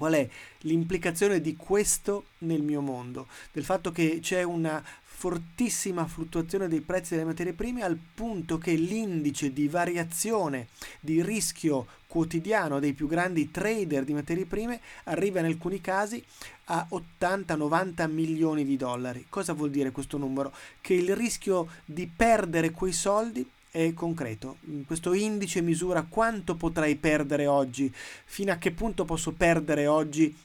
Qual 0.00 0.14
è 0.14 0.26
l'implicazione 0.60 1.42
di 1.42 1.56
questo 1.56 2.28
nel 2.38 2.62
mio 2.62 2.80
mondo? 2.80 3.26
Del 3.52 3.64
fatto 3.64 3.92
che 3.92 4.20
c'è 4.22 4.42
una 4.42 4.82
fortissima 5.04 6.06
fluttuazione 6.06 6.68
dei 6.68 6.80
prezzi 6.80 7.12
delle 7.12 7.26
materie 7.26 7.52
prime 7.52 7.82
al 7.82 7.98
punto 8.14 8.56
che 8.56 8.72
l'indice 8.72 9.52
di 9.52 9.68
variazione 9.68 10.68
di 11.00 11.22
rischio 11.22 11.86
quotidiano 12.06 12.80
dei 12.80 12.94
più 12.94 13.08
grandi 13.08 13.50
trader 13.50 14.04
di 14.04 14.14
materie 14.14 14.46
prime 14.46 14.80
arriva 15.04 15.40
in 15.40 15.44
alcuni 15.44 15.82
casi 15.82 16.24
a 16.64 16.88
80-90 16.90 18.10
milioni 18.10 18.64
di 18.64 18.78
dollari. 18.78 19.26
Cosa 19.28 19.52
vuol 19.52 19.68
dire 19.68 19.90
questo 19.90 20.16
numero? 20.16 20.50
Che 20.80 20.94
il 20.94 21.14
rischio 21.14 21.68
di 21.84 22.06
perdere 22.06 22.70
quei 22.70 22.92
soldi 22.92 23.46
è 23.70 23.92
concreto. 23.94 24.58
Questo 24.86 25.12
indice 25.12 25.60
misura 25.60 26.02
quanto 26.02 26.56
potrai 26.56 26.96
perdere 26.96 27.46
oggi, 27.46 27.92
fino 28.24 28.52
a 28.52 28.56
che 28.56 28.72
punto 28.72 29.04
posso 29.04 29.32
perdere 29.32 29.86
oggi 29.86 30.36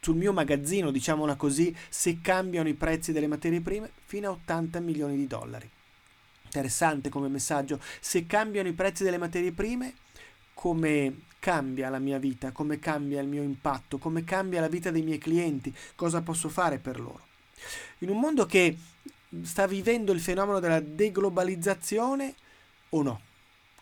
sul 0.00 0.16
mio 0.16 0.32
magazzino, 0.32 0.90
diciamola 0.90 1.36
così, 1.36 1.74
se 1.88 2.20
cambiano 2.22 2.68
i 2.68 2.74
prezzi 2.74 3.12
delle 3.12 3.26
materie 3.26 3.60
prime, 3.60 3.90
fino 4.04 4.28
a 4.28 4.32
80 4.32 4.80
milioni 4.80 5.16
di 5.16 5.26
dollari. 5.26 5.68
Interessante 6.44 7.10
come 7.10 7.28
messaggio. 7.28 7.78
Se 8.00 8.26
cambiano 8.26 8.68
i 8.68 8.72
prezzi 8.72 9.04
delle 9.04 9.18
materie 9.18 9.52
prime, 9.52 9.94
come 10.54 11.22
cambia 11.38 11.88
la 11.90 11.98
mia 11.98 12.18
vita, 12.18 12.52
come 12.52 12.78
cambia 12.78 13.20
il 13.20 13.28
mio 13.28 13.42
impatto, 13.42 13.98
come 13.98 14.24
cambia 14.24 14.60
la 14.60 14.68
vita 14.68 14.90
dei 14.90 15.02
miei 15.02 15.18
clienti, 15.18 15.74
cosa 15.94 16.22
posso 16.22 16.48
fare 16.48 16.78
per 16.78 16.98
loro. 16.98 17.28
In 17.98 18.10
un 18.10 18.18
mondo 18.18 18.46
che 18.46 18.76
sta 19.42 19.66
vivendo 19.66 20.12
il 20.12 20.20
fenomeno 20.20 20.60
della 20.60 20.80
deglobalizzazione 20.80 22.34
o 22.90 23.02
no? 23.02 23.20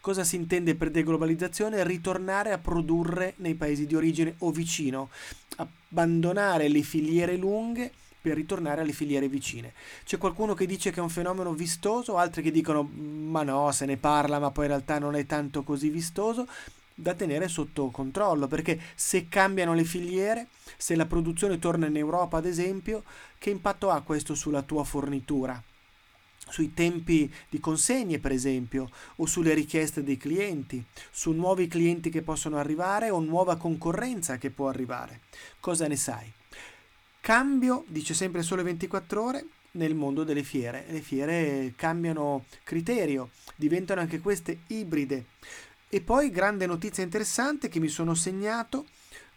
Cosa 0.00 0.25
si 0.25 0.37
intende 0.37 0.75
per 0.75 0.91
deglobalizzazione? 0.91 1.85
Ritornare 1.85 2.53
a 2.53 2.59
produrre 2.59 3.35
nei 3.37 3.55
paesi 3.55 3.87
di 3.87 3.95
origine 3.95 4.35
o 4.38 4.50
vicino, 4.50 5.11
abbandonare 5.57 6.69
le 6.69 6.83
filiere 6.83 7.37
lunghe 7.37 7.93
per 8.21 8.35
ritornare 8.35 8.81
alle 8.81 8.93
filiere 8.93 9.29
vicine. 9.29 9.73
C'è 10.05 10.19
qualcuno 10.19 10.55
che 10.55 10.67
dice 10.67 10.91
che 10.91 11.00
è 11.00 11.03
un 11.03 11.11
fenomeno 11.11 11.53
vistoso, 11.53 12.17
altri 12.17 12.43
che 12.43 12.50
dicono 12.50 12.83
ma 12.83 13.43
no, 13.43 13.71
se 13.73 13.87
ne 13.87 13.97
parla, 13.97 14.38
ma 14.38 14.50
poi 14.50 14.65
in 14.65 14.71
realtà 14.71 14.99
non 14.99 15.15
è 15.15 15.27
tanto 15.27 15.62
così 15.62 15.88
vistoso 15.88 16.47
da 16.95 17.15
tenere 17.15 17.47
sotto 17.49 17.91
controllo, 17.91 18.49
perché 18.49 18.81
se 18.95 19.29
cambiano 19.29 19.73
le 19.73 19.85
filiere, 19.85 20.49
se 20.77 20.97
la 20.97 21.07
produzione 21.07 21.59
torna 21.59 21.87
in 21.87 21.97
Europa 21.97 22.38
ad 22.38 22.47
esempio, 22.47 23.05
che 23.38 23.50
impatto 23.50 23.91
ha 23.91 24.00
questo 24.00 24.35
sulla 24.35 24.62
tua 24.62 24.85
fornitura? 24.85 25.62
Sui 26.49 26.75
tempi 26.75 27.33
di 27.49 27.61
consegne, 27.61 28.19
per 28.19 28.33
esempio, 28.33 28.90
o 29.17 29.26
sulle 29.26 29.55
richieste 29.55 30.02
dei 30.02 30.17
clienti, 30.17 30.85
su 31.11 31.33
nuovi 31.33 31.69
clienti 31.69 32.11
che 32.11 32.23
possono 32.23 32.57
arrivare 32.57 33.11
o 33.11 33.21
nuova 33.21 33.57
concorrenza 33.57 34.38
che 34.38 34.50
può 34.50 34.69
arrivare. 34.69 35.21
Cosa 35.61 35.87
ne 35.87 35.97
sai? 35.97 36.31
Cambio, 37.21 37.85
dice 37.88 38.14
sempre 38.14 38.43
sole 38.43 38.62
24 38.62 39.23
ore, 39.23 39.47
nel 39.73 39.95
mondo 39.95 40.25
delle 40.25 40.43
fiere. 40.43 40.85
Le 40.88 41.00
fiere 41.00 41.75
cambiano 41.76 42.45
criterio, 42.64 43.31
diventano 43.57 44.00
anche 44.00 44.21
queste 44.21 44.61
ibride. 44.69 45.26
E 45.88 46.00
poi 46.00 46.31
grande 46.31 46.67
notizia 46.67 47.02
interessante 47.02 47.69
che 47.69 47.81
mi 47.81 47.88
sono 47.88 48.14
segnato, 48.14 48.87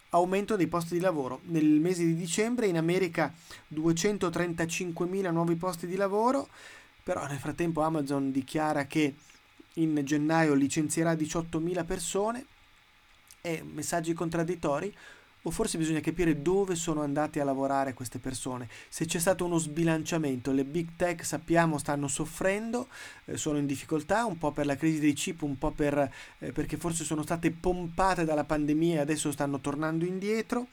aumento 0.09 0.55
dei 0.55 0.67
posti 0.67 0.95
di 0.95 0.99
lavoro. 0.99 1.41
Nel 1.43 1.65
mese 1.65 2.03
di 2.03 2.15
dicembre 2.15 2.67
in 2.67 2.77
America 2.77 3.33
235.000 3.73 5.31
nuovi 5.31 5.55
posti 5.55 5.87
di 5.87 5.95
lavoro, 5.95 6.49
però 7.03 7.25
nel 7.27 7.39
frattempo 7.39 7.81
Amazon 7.81 8.31
dichiara 8.31 8.85
che 8.85 9.15
in 9.75 10.01
gennaio 10.03 10.53
licenzierà 10.53 11.13
18.000 11.13 11.85
persone 11.85 12.45
e 13.41 13.63
messaggi 13.63 14.13
contraddittori 14.13 14.93
o 15.43 15.49
forse 15.49 15.77
bisogna 15.77 16.01
capire 16.01 16.41
dove 16.41 16.75
sono 16.75 17.01
andate 17.01 17.41
a 17.41 17.43
lavorare 17.43 17.93
queste 17.93 18.19
persone, 18.19 18.69
se 18.89 19.05
c'è 19.05 19.17
stato 19.17 19.43
uno 19.45 19.57
sbilanciamento, 19.57 20.51
le 20.51 20.65
big 20.65 20.89
tech 20.95 21.25
sappiamo 21.25 21.79
stanno 21.79 22.07
soffrendo, 22.07 22.87
eh, 23.25 23.37
sono 23.37 23.57
in 23.57 23.65
difficoltà 23.65 24.25
un 24.25 24.37
po' 24.37 24.51
per 24.51 24.67
la 24.67 24.75
crisi 24.75 24.99
dei 24.99 25.13
chip, 25.13 25.41
un 25.41 25.57
po' 25.57 25.71
per, 25.71 26.11
eh, 26.39 26.51
perché 26.51 26.77
forse 26.77 27.03
sono 27.03 27.23
state 27.23 27.49
pompate 27.49 28.23
dalla 28.23 28.43
pandemia 28.43 28.97
e 28.97 28.99
adesso 28.99 29.31
stanno 29.31 29.59
tornando 29.59 30.05
indietro. 30.05 30.67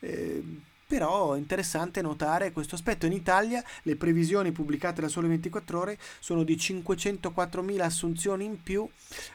Eh, 0.00 0.42
però 0.86 1.34
è 1.34 1.38
interessante 1.38 2.02
notare 2.02 2.52
questo 2.52 2.74
aspetto. 2.74 3.06
In 3.06 3.12
Italia 3.12 3.62
le 3.82 3.96
previsioni 3.96 4.52
pubblicate 4.52 5.00
da 5.00 5.08
Sole 5.08 5.28
24 5.28 5.78
Ore 5.78 5.98
sono 6.20 6.42
di 6.42 6.56
504.000 6.56 7.80
assunzioni 7.80 8.44
in 8.44 8.62
più 8.62 8.88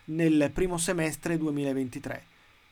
nel 0.06 0.51
primo 0.53 0.77
semestre 0.77 1.38
2023. 1.38 2.24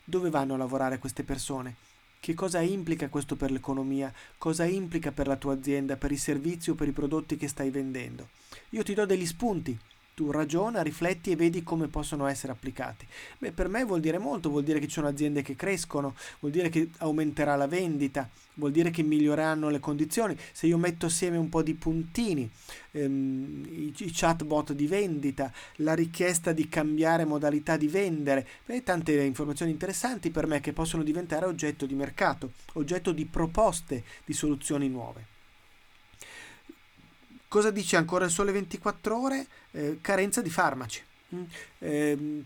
Dove 0.04 0.30
vanno 0.30 0.54
a 0.54 0.58
lavorare 0.58 1.00
queste 1.00 1.24
persone? 1.24 1.76
Che 2.20 2.34
cosa 2.34 2.60
implica 2.62 3.10
questo 3.10 3.36
per 3.36 3.52
l'economia? 3.52 4.12
Cosa 4.38 4.66
implica 4.66 5.12
per 5.12 5.28
la 5.28 5.36
tua 5.36 5.54
azienda, 5.54 5.98
per 5.98 6.12
i 6.12 6.18
servizi 6.18 6.70
o 6.70 6.76
per 6.76 6.88
i 6.88 6.94
prodotti 6.94 7.38
che 7.38 7.48
stai 7.48 7.70
vendendo? 7.70 8.30
Io 8.70 8.84
ti 8.84 8.94
do 8.94 9.06
degli 9.06 9.26
spunti 9.26 9.78
tu 10.18 10.32
ragiona, 10.32 10.82
rifletti 10.82 11.30
e 11.30 11.36
vedi 11.36 11.62
come 11.62 11.90
possono 11.90 12.26
essere 12.26 12.52
applicati. 12.52 13.06
Beh, 13.38 13.52
per 13.52 13.68
me 13.68 13.84
vuol 13.84 14.00
dire 14.00 14.18
molto, 14.18 14.50
vuol 14.50 14.64
dire 14.64 14.80
che 14.80 14.88
ci 14.88 14.94
sono 14.94 15.08
aziende 15.08 15.44
che 15.44 15.56
crescono, 15.56 16.16
vuol 16.40 16.52
dire 16.52 16.70
che 16.70 16.90
aumenterà 16.98 17.56
la 17.56 17.68
vendita, 17.68 18.28
vuol 18.56 18.72
dire 18.72 18.90
che 18.90 19.04
miglioreranno 19.04 19.70
le 19.70 19.80
condizioni. 19.80 20.36
Se 20.52 20.66
io 20.66 20.80
metto 20.80 21.06
assieme 21.06 21.38
un 21.38 21.50
po' 21.50 21.62
di 21.62 21.76
puntini, 21.76 22.50
ehm, 22.94 23.64
i, 23.70 23.94
i, 23.96 24.12
chatbot 24.12 24.74
di 24.74 24.88
vendita, 24.88 25.54
la 25.76 25.94
richiesta 25.94 26.52
di 26.52 26.68
cambiare 26.68 27.24
modalità 27.24 27.78
di 27.78 27.88
vendere, 27.88 28.48
beh, 28.66 28.82
tante 28.82 29.22
informazioni 29.22 29.70
interessanti 29.70 30.32
per 30.32 30.48
me 30.48 30.62
che 30.62 30.74
possono 30.74 31.04
diventare 31.04 31.46
oggetto 31.46 31.86
di 31.86 31.94
mercato, 31.94 32.54
oggetto 32.74 33.12
di 33.12 33.26
proposte 33.26 34.04
di 34.26 34.34
soluzioni 34.34 34.90
nuove. 34.90 35.37
Cosa 37.48 37.72
dice 37.72 37.96
ancora 37.96 38.26
il 38.26 38.32
Sole 38.32 38.52
24 38.52 39.22
Ore? 39.22 39.48
Eh, 39.72 40.00
carenza 40.02 40.42
di 40.42 40.50
farmaci. 40.50 41.02
Mm. 41.34 41.44
Eh, 41.80 42.44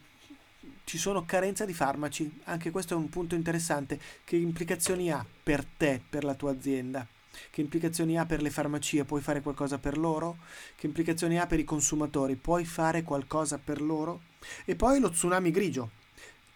ci 0.84 0.98
sono 0.98 1.25
carenza 1.25 1.65
di 1.65 1.74
farmaci, 1.74 2.41
anche 2.46 2.70
questo 2.70 2.93
è 2.93 2.98
un 2.98 3.10
punto 3.10 3.34
interessante. 3.34 4.00
Che 4.24 4.36
implicazioni 4.36 5.12
ha 5.12 5.25
per 5.43 5.65
te, 5.65 6.01
per 6.08 6.24
la 6.24 6.36
tua 6.36 6.51
azienda? 6.51 7.08
Che 7.50 7.62
implicazioni 7.62 8.20
ha 8.20 8.25
per 8.25 8.41
le 8.41 8.50
farmacie? 8.50 9.05
Puoi 9.05 9.22
fare 9.22 9.41
qualcosa 9.41 9.77
per 9.79 9.98
loro? 9.98 10.38
Che 10.75 10.86
implicazioni 10.86 11.39
ha 11.39 11.48
per 11.48 11.60
i 11.60 11.63
consumatori? 11.63 12.36
Puoi 12.36 12.65
fare 12.65 13.03
qualcosa 13.03 13.58
per 13.58 13.81
loro? 13.81 14.22
E 14.65 14.75
poi 14.75 15.00
lo 15.00 15.10
tsunami 15.10 15.50
grigio, 15.50 15.91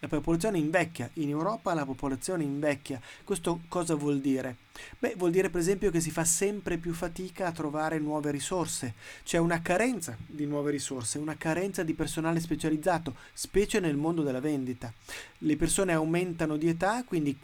la 0.00 0.08
popolazione 0.08 0.58
invecchia, 0.58 1.08
in 1.14 1.30
Europa 1.30 1.74
la 1.74 1.84
popolazione 1.84 2.44
invecchia. 2.44 3.00
Questo 3.24 3.60
cosa 3.68 3.94
vuol 3.94 4.20
dire? 4.20 4.56
Beh, 4.98 5.14
vuol 5.16 5.30
dire 5.30 5.48
per 5.48 5.60
esempio 5.60 5.90
che 5.90 6.00
si 6.00 6.10
fa 6.10 6.24
sempre 6.24 6.76
più 6.76 6.92
fatica 6.92 7.46
a 7.46 7.52
trovare 7.52 7.98
nuove 7.98 8.30
risorse. 8.30 8.94
C'è 9.24 9.38
una 9.38 9.62
carenza 9.62 10.16
di 10.26 10.44
nuove 10.46 10.70
risorse, 10.70 11.18
una 11.18 11.36
carenza 11.36 11.82
di 11.82 11.94
personale 11.94 12.40
specializzato, 12.40 13.14
specie 13.32 13.80
nel 13.80 13.96
mondo 13.96 14.22
della 14.22 14.40
vendita. 14.40 14.92
Le 15.38 15.56
persone 15.56 15.92
aumentano 15.92 16.56
di 16.56 16.68
età, 16.68 17.02
quindi 17.04 17.36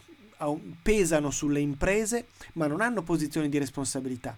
pesano 0.81 1.31
sulle 1.31 1.59
imprese, 1.59 2.27
ma 2.53 2.67
non 2.67 2.81
hanno 2.81 3.01
posizioni 3.01 3.49
di 3.49 3.57
responsabilità 3.57 4.37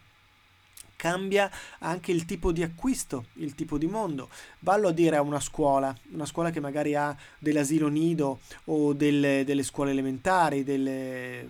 cambia 1.06 1.52
anche 1.80 2.12
il 2.12 2.26
tipo 2.26 2.52
di 2.52 2.64
acquisto, 2.64 3.26
il 3.34 3.54
tipo 3.54 3.78
di 3.78 3.86
mondo. 3.86 4.30
Vallo 4.62 4.88
a 4.88 4.92
dire 4.92 5.18
a 5.18 5.22
una 5.22 5.40
scuola, 5.40 5.96
una 6.14 6.26
scuola 6.26 6.50
che 6.50 6.60
magari 6.60 6.96
ha 6.96 7.16
dell'asilo 7.38 7.90
nido 7.90 8.40
o 8.66 8.92
delle, 8.94 9.44
delle 9.46 9.62
scuole 9.62 9.92
elementari, 9.92 10.64
delle, 10.64 11.48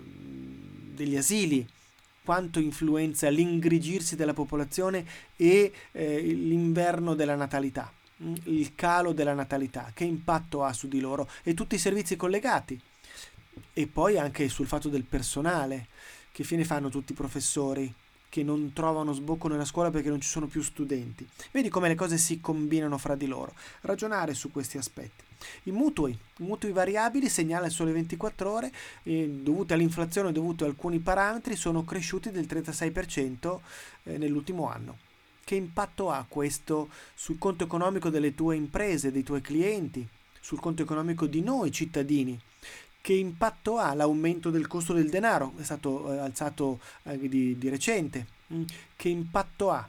degli 0.94 1.16
asili, 1.16 1.66
quanto 2.22 2.60
influenza 2.60 3.30
l'ingrigirsi 3.30 4.14
della 4.14 4.34
popolazione 4.34 5.06
e 5.36 5.72
eh, 5.92 6.20
l'inverno 6.20 7.14
della 7.14 7.34
natalità, 7.34 7.90
mm, 8.22 8.34
il 8.44 8.74
calo 8.74 9.12
della 9.12 9.32
natalità, 9.32 9.90
che 9.94 10.04
impatto 10.04 10.64
ha 10.64 10.74
su 10.74 10.86
di 10.86 11.00
loro 11.00 11.30
e 11.42 11.54
tutti 11.54 11.76
i 11.76 11.78
servizi 11.78 12.14
collegati. 12.16 12.78
E 13.72 13.86
poi 13.86 14.18
anche 14.18 14.50
sul 14.50 14.66
fatto 14.66 14.90
del 14.90 15.04
personale, 15.04 15.86
che 16.30 16.44
fine 16.44 16.64
fanno 16.64 16.90
tutti 16.90 17.12
i 17.12 17.14
professori, 17.14 17.90
che 18.36 18.42
non 18.42 18.74
trovano 18.74 19.14
sbocco 19.14 19.48
nella 19.48 19.64
scuola 19.64 19.90
perché 19.90 20.10
non 20.10 20.20
ci 20.20 20.28
sono 20.28 20.46
più 20.46 20.60
studenti. 20.60 21.26
Vedi 21.52 21.70
come 21.70 21.88
le 21.88 21.94
cose 21.94 22.18
si 22.18 22.38
combinano 22.38 22.98
fra 22.98 23.14
di 23.14 23.26
loro. 23.26 23.54
Ragionare 23.80 24.34
su 24.34 24.50
questi 24.50 24.76
aspetti. 24.76 25.24
I 25.64 25.70
mutui, 25.70 26.16
mutui 26.40 26.70
variabili, 26.70 27.30
segnala 27.30 27.64
il 27.64 27.72
sole 27.72 27.92
24 27.92 28.50
ore, 28.50 28.72
eh, 29.04 29.26
dovute 29.26 29.72
all'inflazione, 29.72 30.32
dovute 30.32 30.64
a 30.64 30.66
alcuni 30.66 30.98
parametri, 30.98 31.56
sono 31.56 31.82
cresciuti 31.82 32.30
del 32.30 32.44
36% 32.44 33.58
eh, 34.02 34.18
nell'ultimo 34.18 34.68
anno. 34.68 34.98
Che 35.42 35.54
impatto 35.54 36.10
ha 36.10 36.26
questo 36.28 36.90
sul 37.14 37.38
conto 37.38 37.64
economico 37.64 38.10
delle 38.10 38.34
tue 38.34 38.54
imprese, 38.54 39.12
dei 39.12 39.22
tuoi 39.22 39.40
clienti, 39.40 40.06
sul 40.40 40.60
conto 40.60 40.82
economico 40.82 41.24
di 41.24 41.40
noi 41.40 41.72
cittadini? 41.72 42.38
Che 43.06 43.12
impatto 43.12 43.78
ha 43.78 43.94
l'aumento 43.94 44.50
del 44.50 44.66
costo 44.66 44.92
del 44.92 45.08
denaro? 45.08 45.52
È 45.56 45.62
stato 45.62 46.12
eh, 46.12 46.18
alzato 46.18 46.80
eh, 47.04 47.16
di, 47.28 47.56
di 47.56 47.68
recente. 47.68 48.26
Mm. 48.52 48.62
Che 48.96 49.08
impatto 49.08 49.70
ha 49.70 49.88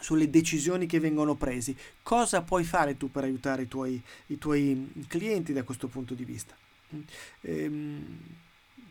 sulle 0.00 0.28
decisioni 0.28 0.86
che 0.86 0.98
vengono 0.98 1.36
prese. 1.36 1.76
Cosa 2.02 2.42
puoi 2.42 2.64
fare 2.64 2.96
tu 2.96 3.08
per 3.08 3.22
aiutare 3.22 3.62
i 3.62 3.68
tuoi, 3.68 4.02
i 4.26 4.38
tuoi 4.38 5.04
clienti 5.06 5.52
da 5.52 5.62
questo 5.62 5.86
punto 5.86 6.14
di 6.14 6.24
vista? 6.24 6.56
Mm. 6.92 7.00
Ehm, 7.42 8.18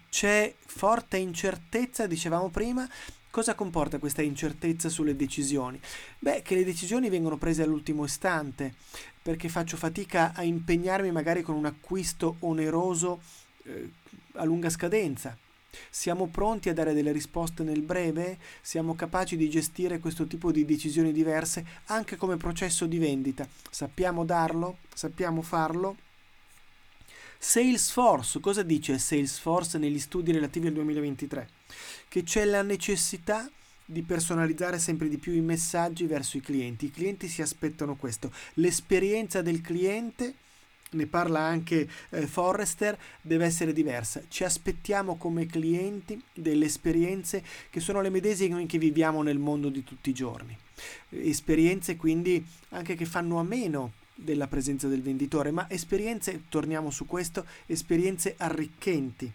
c'è 0.10 0.56
forte 0.58 1.18
incertezza, 1.18 2.08
dicevamo 2.08 2.48
prima, 2.48 2.88
Cosa 3.34 3.56
comporta 3.56 3.98
questa 3.98 4.22
incertezza 4.22 4.90
sulle 4.90 5.16
decisioni? 5.16 5.82
Beh, 6.20 6.44
che 6.44 6.54
le 6.54 6.64
decisioni 6.64 7.10
vengono 7.10 7.36
prese 7.36 7.64
all'ultimo 7.64 8.06
istante, 8.06 8.76
perché 9.24 9.48
faccio 9.48 9.78
fatica 9.78 10.34
a 10.36 10.44
impegnarmi 10.44 11.10
magari 11.12 11.42
con 11.42 11.56
un 11.56 11.66
acquisto 11.66 12.36
oneroso 12.40 13.22
eh, 13.64 13.90
a 14.34 14.44
lunga 14.44 14.70
scadenza. 14.70 15.36
Siamo 15.90 16.28
pronti 16.28 16.70
a 16.70 16.74
dare 16.74 16.94
delle 16.94 17.12
risposte 17.12 17.64
nel 17.64 17.82
breve? 17.82 18.38
Siamo 18.62 18.96
capaci 18.96 19.38
di 19.38 19.50
gestire 19.50 20.00
questo 20.00 20.28
tipo 20.28 20.52
di 20.52 20.66
decisioni 20.66 21.12
diverse 21.12 21.66
anche 21.86 22.18
come 22.18 22.38
processo 22.38 22.86
di 22.86 23.00
vendita? 23.00 23.48
Sappiamo 23.72 24.26
darlo? 24.26 24.80
Sappiamo 24.94 25.42
farlo? 25.42 25.96
Salesforce, 27.40 28.40
cosa 28.40 28.62
dice 28.62 28.98
Salesforce 29.00 29.78
negli 29.78 30.00
studi 30.00 30.32
relativi 30.32 30.68
al 30.68 30.74
2023? 30.74 31.50
Che 32.08 32.24
c'è 32.24 32.46
la 32.46 32.62
necessità 32.62 33.44
di 33.46 33.63
personalizzare 34.02 34.80
sempre 34.80 35.08
di 35.08 35.18
più 35.18 35.34
i 35.34 35.42
messaggi 35.42 36.06
verso 36.06 36.38
i 36.38 36.42
clienti. 36.42 36.86
I 36.86 36.92
clienti 36.92 37.28
si 37.28 37.42
aspettano 37.42 37.96
questo. 37.96 38.32
L'esperienza 38.56 39.42
del 39.42 39.62
cliente, 39.62 40.34
ne 40.92 41.06
parla 41.08 41.40
anche 41.42 41.88
eh, 42.10 42.28
Forrester, 42.28 42.98
deve 43.22 43.46
essere 43.46 43.74
diversa. 43.74 44.24
Ci 44.28 44.44
aspettiamo 44.44 45.16
come 45.16 45.46
clienti 45.46 46.22
delle 46.34 46.66
esperienze 46.66 47.44
che 47.70 47.80
sono 47.80 48.02
le 48.02 48.10
medesime 48.10 48.66
che 48.66 48.78
viviamo 48.78 49.22
nel 49.22 49.40
mondo 49.40 49.70
di 49.70 49.84
tutti 49.84 50.10
i 50.10 50.14
giorni. 50.14 50.58
Esperienze 51.10 51.96
quindi 51.96 52.44
anche 52.70 52.96
che 52.96 53.06
fanno 53.06 53.40
a 53.40 53.44
meno 53.44 53.94
della 54.16 54.48
presenza 54.48 54.88
del 54.88 55.02
venditore, 55.02 55.52
ma 55.52 55.70
esperienze, 55.70 56.44
torniamo 56.50 56.92
su 56.92 57.06
questo, 57.06 57.46
esperienze 57.66 58.36
arricchenti. 58.38 59.32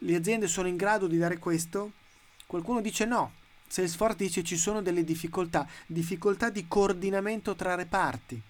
Le 0.00 0.14
aziende 0.14 0.46
sono 0.46 0.68
in 0.68 0.76
grado 0.76 1.06
di 1.06 1.18
dare 1.18 1.38
questo? 1.38 1.92
Qualcuno 2.46 2.80
dice 2.80 3.04
no. 3.04 3.32
Salesforce 3.68 4.16
dice 4.16 4.42
ci 4.42 4.56
sono 4.56 4.82
delle 4.82 5.04
difficoltà, 5.04 5.68
difficoltà 5.86 6.50
di 6.50 6.66
coordinamento 6.66 7.54
tra 7.54 7.74
reparti, 7.74 8.40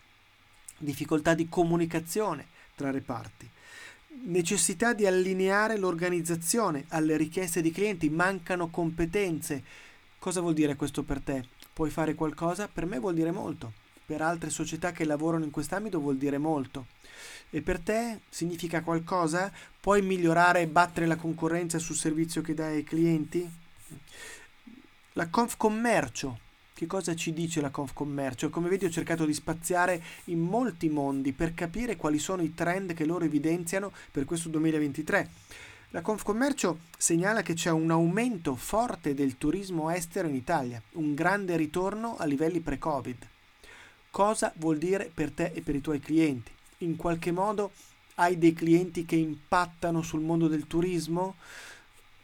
difficoltà 0.78 1.34
di 1.34 1.48
comunicazione 1.48 2.46
tra 2.75 2.90
reparti, 2.90 3.48
necessità 4.25 4.94
di 4.94 5.06
allineare 5.06 5.76
l'organizzazione 5.76 6.84
alle 6.88 7.16
richieste 7.16 7.60
di 7.60 7.70
clienti, 7.70 8.08
mancano 8.08 8.68
competenze. 8.68 9.62
Cosa 10.18 10.40
vuol 10.40 10.54
dire 10.54 10.76
questo 10.76 11.02
per 11.02 11.20
te? 11.20 11.44
Puoi 11.72 11.90
fare 11.90 12.14
qualcosa? 12.14 12.68
Per 12.68 12.87
me 12.87 12.98
vuol 12.98 13.14
dire 13.14 13.30
molto 13.30 13.87
per 14.08 14.22
altre 14.22 14.48
società 14.48 14.90
che 14.90 15.04
lavorano 15.04 15.44
in 15.44 15.50
quest'ambito 15.50 16.00
vuol 16.00 16.16
dire 16.16 16.38
molto. 16.38 16.87
E 17.50 17.60
per 17.60 17.78
te 17.78 18.20
significa 18.30 18.80
qualcosa? 18.80 19.52
Puoi 19.78 20.00
migliorare 20.00 20.62
e 20.62 20.66
battere 20.66 21.04
la 21.04 21.16
concorrenza 21.16 21.78
sul 21.78 21.94
servizio 21.94 22.40
che 22.40 22.54
dai 22.54 22.76
ai 22.76 22.84
clienti? 22.84 23.46
La 25.18 25.26
Confcommercio. 25.26 26.38
Che 26.72 26.87
cosa 26.87 27.16
ci 27.16 27.32
dice 27.32 27.60
la 27.60 27.70
Confcommercio? 27.70 28.50
Come 28.50 28.68
vedi 28.68 28.84
ho 28.84 28.88
cercato 28.88 29.25
di 29.25 29.34
spaziare 29.34 30.00
in 30.26 30.38
molti 30.38 30.88
mondi 30.88 31.32
per 31.32 31.54
capire 31.54 31.97
quali 31.97 32.21
sono 32.21 32.40
i 32.40 32.54
trend 32.54 32.95
che 32.95 33.04
loro 33.04 33.25
evidenziano 33.25 33.90
per 34.12 34.25
questo 34.25 34.49
2023. 34.49 35.28
La 35.88 36.02
Confcommercio 36.02 36.78
segnala 36.97 37.43
che 37.43 37.54
c'è 37.54 37.71
un 37.71 37.90
aumento 37.90 38.54
forte 38.54 39.12
del 39.12 39.38
turismo 39.38 39.90
estero 39.90 40.28
in 40.28 40.36
Italia, 40.36 40.80
un 40.93 41.16
grande 41.16 41.56
ritorno 41.56 42.16
a 42.16 42.25
livelli 42.25 42.60
pre-Covid 42.60 43.26
cosa 44.10 44.52
vuol 44.56 44.78
dire 44.78 45.10
per 45.12 45.32
te 45.32 45.50
e 45.52 45.62
per 45.62 45.75
i 45.75 45.80
tuoi 45.80 45.99
clienti. 45.99 46.50
In 46.78 46.97
qualche 46.97 47.32
modo 47.32 47.73
hai 48.16 48.38
dei 48.38 48.52
clienti 48.52 49.04
che 49.04 49.16
impattano 49.16 50.00
sul 50.02 50.21
mondo 50.21 50.49
del 50.49 50.66
turismo, 50.66 51.36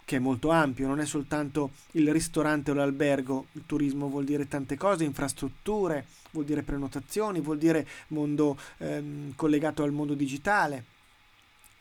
che 0.05 0.17
è 0.17 0.19
molto 0.19 0.51
ampio, 0.51 0.87
non 0.87 1.01
è 1.01 1.07
soltanto 1.07 1.71
il 1.93 2.13
ristorante 2.13 2.71
o 2.71 2.75
l'albergo, 2.75 3.47
il 3.53 3.63
turismo 3.67 4.09
vuol 4.09 4.25
dire 4.25 4.47
tante 4.47 4.77
cose, 4.77 5.05
infrastrutture, 5.05 6.07
vuol 6.33 6.45
dire 6.45 6.63
prenotazioni, 6.63 7.41
vuol 7.41 7.59
dire 7.59 7.87
mondo 8.09 8.59
ehm, 8.79 9.35
collegato 9.35 9.83
al 9.83 9.93
mondo 9.93 10.15
digitale, 10.15 10.85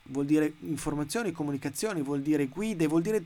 vuol 0.03 0.25
dire 0.25 0.53
informazioni, 0.61 1.31
comunicazioni, 1.31 2.01
vuol 2.01 2.21
dire 2.21 2.47
guide, 2.47 2.87
vuol 2.87 3.01
dire 3.01 3.25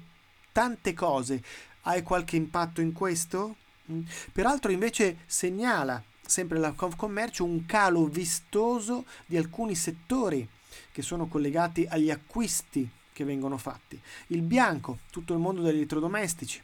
tante 0.51 0.93
cose. 0.93 1.43
Hai 1.81 2.01
qualche 2.01 2.35
impatto 2.35 2.81
in 2.81 2.91
questo? 2.91 3.57
Mm. 3.91 4.01
Peraltro 4.31 4.71
invece 4.71 5.19
segnala 5.27 6.01
sempre 6.25 6.57
la 6.57 6.71
Confcommercio, 6.71 7.43
un 7.43 7.65
calo 7.65 8.05
vistoso 8.05 9.05
di 9.25 9.37
alcuni 9.37 9.75
settori 9.75 10.47
che 10.91 11.01
sono 11.01 11.27
collegati 11.27 11.85
agli 11.87 12.09
acquisti 12.09 12.89
che 13.17 13.23
vengono 13.23 13.57
fatti. 13.57 13.99
Il 14.27 14.43
bianco, 14.43 14.99
tutto 15.09 15.33
il 15.33 15.39
mondo 15.39 15.63
degli 15.63 15.77
elettrodomestici, 15.77 16.61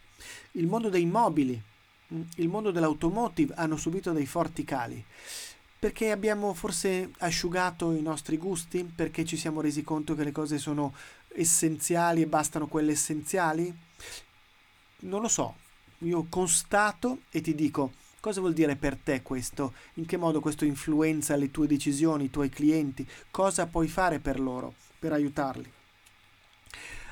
il 0.51 0.67
mondo 0.67 0.89
dei 0.89 1.07
mobili, 1.07 1.59
mm, 2.13 2.21
il 2.35 2.47
mondo 2.47 2.69
dell'automotive 2.69 3.55
hanno 3.55 3.75
subito 3.75 4.11
dei 4.11 4.27
forti 4.27 4.63
cali. 4.63 5.03
Perché 5.79 6.11
abbiamo 6.11 6.53
forse 6.53 7.09
asciugato 7.17 7.91
i 7.91 8.03
nostri 8.03 8.37
gusti? 8.37 8.83
Perché 8.83 9.25
ci 9.25 9.35
siamo 9.35 9.61
resi 9.61 9.81
conto 9.81 10.13
che 10.13 10.23
le 10.23 10.31
cose 10.31 10.59
sono 10.59 10.93
essenziali 11.33 12.21
e 12.21 12.27
bastano 12.27 12.67
quelle 12.67 12.91
essenziali? 12.91 13.75
Non 14.99 15.21
lo 15.21 15.27
so, 15.27 15.55
io 15.99 16.27
constato 16.29 17.21
e 17.31 17.41
ti 17.41 17.55
dico, 17.55 17.91
Cosa 18.23 18.39
vuol 18.39 18.53
dire 18.53 18.77
per 18.77 18.95
te 18.95 19.21
questo? 19.21 19.73
In 19.95 20.05
che 20.05 20.15
modo 20.15 20.39
questo 20.39 20.63
influenza 20.63 21.35
le 21.35 21.51
tue 21.51 21.67
decisioni, 21.67 22.23
i 22.23 22.29
tuoi 22.29 22.47
clienti? 22.47 23.05
Cosa 23.29 23.65
puoi 23.65 23.89
fare 23.89 24.19
per 24.19 24.39
loro, 24.39 24.75
per 24.97 25.11
aiutarli? 25.11 25.69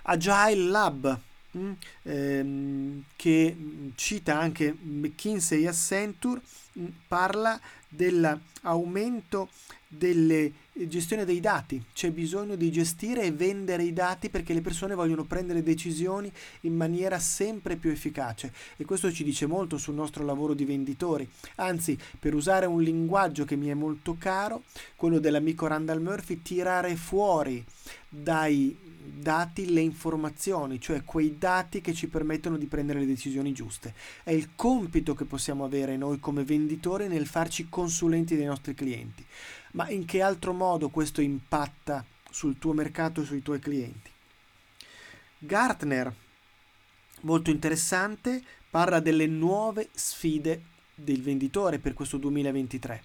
Agile 0.04 0.70
Lab, 0.70 1.20
mm, 1.58 1.72
ehm, 2.04 3.04
che 3.16 3.58
cita 3.96 4.38
anche 4.38 4.76
McKinsey 4.80 5.64
e 5.64 5.68
Accenture, 5.68 6.42
mm, 6.80 6.86
parla 7.08 7.60
dell'aumento 7.88 9.50
delle 9.94 10.54
gestione 10.72 11.26
dei 11.26 11.42
dati, 11.42 11.84
c'è 11.94 12.12
bisogno 12.12 12.56
di 12.56 12.72
gestire 12.72 13.24
e 13.24 13.32
vendere 13.32 13.84
i 13.84 13.92
dati 13.92 14.30
perché 14.30 14.54
le 14.54 14.62
persone 14.62 14.96
vogliono 14.96 15.26
prendere 15.26 15.64
decisioni 15.64 16.32
in 16.62 16.76
maniera 16.76 17.20
sempre 17.20 17.76
più 17.76 17.90
efficace 17.90 18.54
e 18.78 18.86
questo 18.86 19.12
ci 19.12 19.26
dice 19.26 19.48
molto 19.48 19.78
sul 19.78 19.96
nostro 19.96 20.24
lavoro 20.24 20.54
di 20.54 20.64
venditori. 20.64 21.28
Anzi, 21.56 21.98
per 22.18 22.34
usare 22.34 22.66
un 22.66 22.82
linguaggio 22.82 23.44
che 23.44 23.58
mi 23.58 23.68
è 23.68 23.74
molto 23.74 24.16
caro, 24.18 24.64
quello 24.96 25.20
dell'amico 25.20 25.68
Randall 25.68 26.02
Murphy, 26.02 26.42
tirare 26.42 26.96
fuori 26.96 27.64
dai 28.08 28.91
dati 29.04 29.72
le 29.72 29.82
informazioni, 29.82 30.80
cioè 30.80 31.04
quei 31.04 31.38
dati 31.38 31.82
che 31.82 31.94
ci 31.94 32.08
permettono 32.08 32.58
di 32.58 32.68
prendere 32.68 33.00
le 33.00 33.06
decisioni 33.06 33.54
giuste. 33.54 33.94
È 34.24 34.32
il 34.32 34.56
compito 34.56 35.14
che 35.14 35.26
possiamo 35.26 35.64
avere 35.64 35.98
noi 35.98 36.20
come 36.20 36.44
venditori 36.44 37.08
nel 37.08 37.28
farci 37.28 37.70
consulenti 37.70 38.36
dei 38.36 38.46
nostri 38.46 38.74
clienti. 38.74 39.26
Ma 39.74 39.90
in 39.90 40.06
che 40.06 40.22
altro 40.22 40.54
modo 40.54 40.90
questo 40.90 41.22
impatta 41.22 42.06
sul 42.30 42.58
tuo 42.58 42.74
mercato 42.74 43.22
e 43.22 43.26
sui 43.26 43.42
tuoi 43.42 43.60
clienti? 43.60 44.10
Gartner, 45.38 46.14
molto 47.22 47.50
interessante, 47.50 48.44
parla 48.70 49.00
delle 49.00 49.28
nuove 49.28 49.90
sfide 49.92 50.64
del 50.94 51.22
venditore 51.22 51.80
per 51.80 51.94
questo 51.94 52.18
2023. 52.18 53.04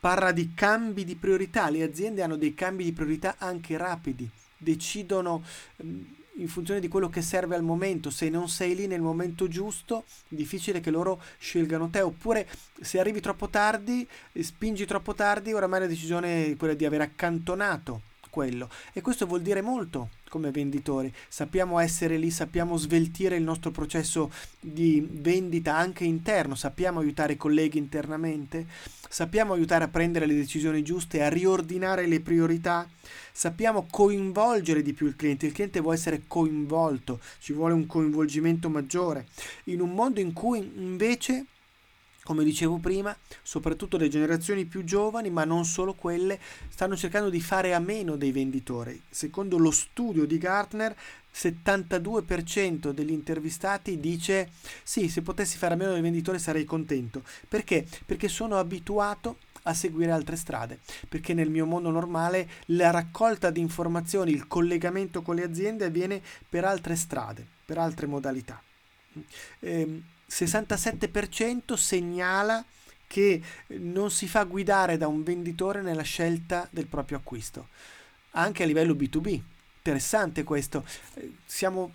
Parla 0.00 0.32
di 0.32 0.54
cambi 0.54 1.04
di 1.04 1.14
priorità, 1.14 1.68
le 1.68 1.82
aziende 1.82 2.22
hanno 2.22 2.36
dei 2.36 2.54
cambi 2.54 2.84
di 2.84 2.92
priorità 2.92 3.36
anche 3.38 3.76
rapidi, 3.76 4.28
decidono 4.60 5.42
mm, 5.82 6.02
in 6.36 6.48
funzione 6.48 6.80
di 6.80 6.88
quello 6.88 7.08
che 7.08 7.22
serve 7.22 7.56
al 7.56 7.62
momento. 7.62 8.10
Se 8.10 8.28
non 8.28 8.48
sei 8.48 8.74
lì 8.74 8.86
nel 8.86 9.00
momento 9.00 9.48
giusto, 9.48 10.04
è 10.28 10.34
difficile 10.34 10.80
che 10.80 10.90
loro 10.90 11.20
scelgano 11.38 11.90
te. 11.90 12.00
Oppure 12.00 12.48
se 12.80 12.98
arrivi 12.98 13.20
troppo 13.20 13.48
tardi, 13.48 14.06
spingi 14.40 14.86
troppo 14.86 15.14
tardi, 15.14 15.52
oramai 15.52 15.80
la 15.80 15.86
decisione 15.86 16.46
è 16.46 16.56
quella 16.56 16.74
di 16.74 16.84
aver 16.84 17.00
accantonato 17.02 18.08
quello. 18.30 18.70
E 18.92 19.00
questo 19.00 19.26
vuol 19.26 19.42
dire 19.42 19.60
molto 19.60 20.10
come 20.30 20.50
venditori. 20.50 21.12
Sappiamo 21.28 21.78
essere 21.78 22.16
lì, 22.16 22.30
sappiamo 22.30 22.76
sveltire 22.76 23.36
il 23.36 23.42
nostro 23.42 23.70
processo 23.70 24.32
di 24.58 25.06
vendita 25.10 25.76
anche 25.76 26.04
interno, 26.04 26.54
sappiamo 26.54 27.00
aiutare 27.00 27.34
i 27.34 27.36
colleghi 27.36 27.76
internamente, 27.76 28.66
sappiamo 29.08 29.52
aiutare 29.52 29.84
a 29.84 29.88
prendere 29.88 30.24
le 30.24 30.34
decisioni 30.34 30.82
giuste, 30.82 31.22
a 31.22 31.28
riordinare 31.28 32.06
le 32.06 32.20
priorità, 32.20 32.88
sappiamo 33.32 33.86
coinvolgere 33.90 34.82
di 34.82 34.92
più 34.92 35.06
il 35.06 35.16
cliente. 35.16 35.46
Il 35.46 35.52
cliente 35.52 35.80
vuole 35.80 35.96
essere 35.96 36.22
coinvolto, 36.26 37.20
ci 37.40 37.52
vuole 37.52 37.74
un 37.74 37.86
coinvolgimento 37.86 38.70
maggiore. 38.70 39.26
In 39.64 39.80
un 39.80 39.92
mondo 39.92 40.20
in 40.20 40.32
cui 40.32 40.58
invece 40.76 41.46
come 42.30 42.44
dicevo 42.44 42.76
prima, 42.76 43.16
soprattutto 43.42 43.96
le 43.96 44.06
generazioni 44.06 44.64
più 44.64 44.84
giovani, 44.84 45.30
ma 45.30 45.42
non 45.42 45.64
solo 45.64 45.94
quelle, 45.94 46.38
stanno 46.68 46.96
cercando 46.96 47.28
di 47.28 47.40
fare 47.40 47.74
a 47.74 47.80
meno 47.80 48.14
dei 48.14 48.30
venditori. 48.30 49.02
Secondo 49.10 49.58
lo 49.58 49.72
studio 49.72 50.24
di 50.26 50.38
Gartner, 50.38 50.94
72% 51.34 52.90
degli 52.90 53.10
intervistati 53.10 53.98
dice 53.98 54.50
sì, 54.84 55.08
se 55.08 55.22
potessi 55.22 55.58
fare 55.58 55.74
a 55.74 55.76
meno 55.76 55.90
dei 55.90 56.02
venditori 56.02 56.38
sarei 56.38 56.64
contento. 56.64 57.24
Perché? 57.48 57.84
Perché 58.06 58.28
sono 58.28 58.58
abituato 58.58 59.38
a 59.62 59.74
seguire 59.74 60.12
altre 60.12 60.36
strade, 60.36 60.78
perché 61.08 61.34
nel 61.34 61.50
mio 61.50 61.66
mondo 61.66 61.90
normale 61.90 62.48
la 62.66 62.92
raccolta 62.92 63.50
di 63.50 63.58
informazioni, 63.58 64.30
il 64.30 64.46
collegamento 64.46 65.22
con 65.22 65.34
le 65.34 65.42
aziende 65.42 65.86
avviene 65.86 66.22
per 66.48 66.64
altre 66.64 66.94
strade, 66.94 67.44
per 67.64 67.78
altre 67.78 68.06
modalità. 68.06 68.62
Eh, 69.58 70.02
67% 70.30 71.74
segnala 71.74 72.64
che 73.06 73.42
non 73.78 74.10
si 74.10 74.28
fa 74.28 74.44
guidare 74.44 74.96
da 74.96 75.08
un 75.08 75.24
venditore 75.24 75.82
nella 75.82 76.02
scelta 76.02 76.68
del 76.70 76.86
proprio 76.86 77.18
acquisto, 77.18 77.68
anche 78.32 78.62
a 78.62 78.66
livello 78.66 78.94
B2B. 78.94 79.40
Interessante 79.78 80.44
questo. 80.44 80.84
Siamo 81.44 81.94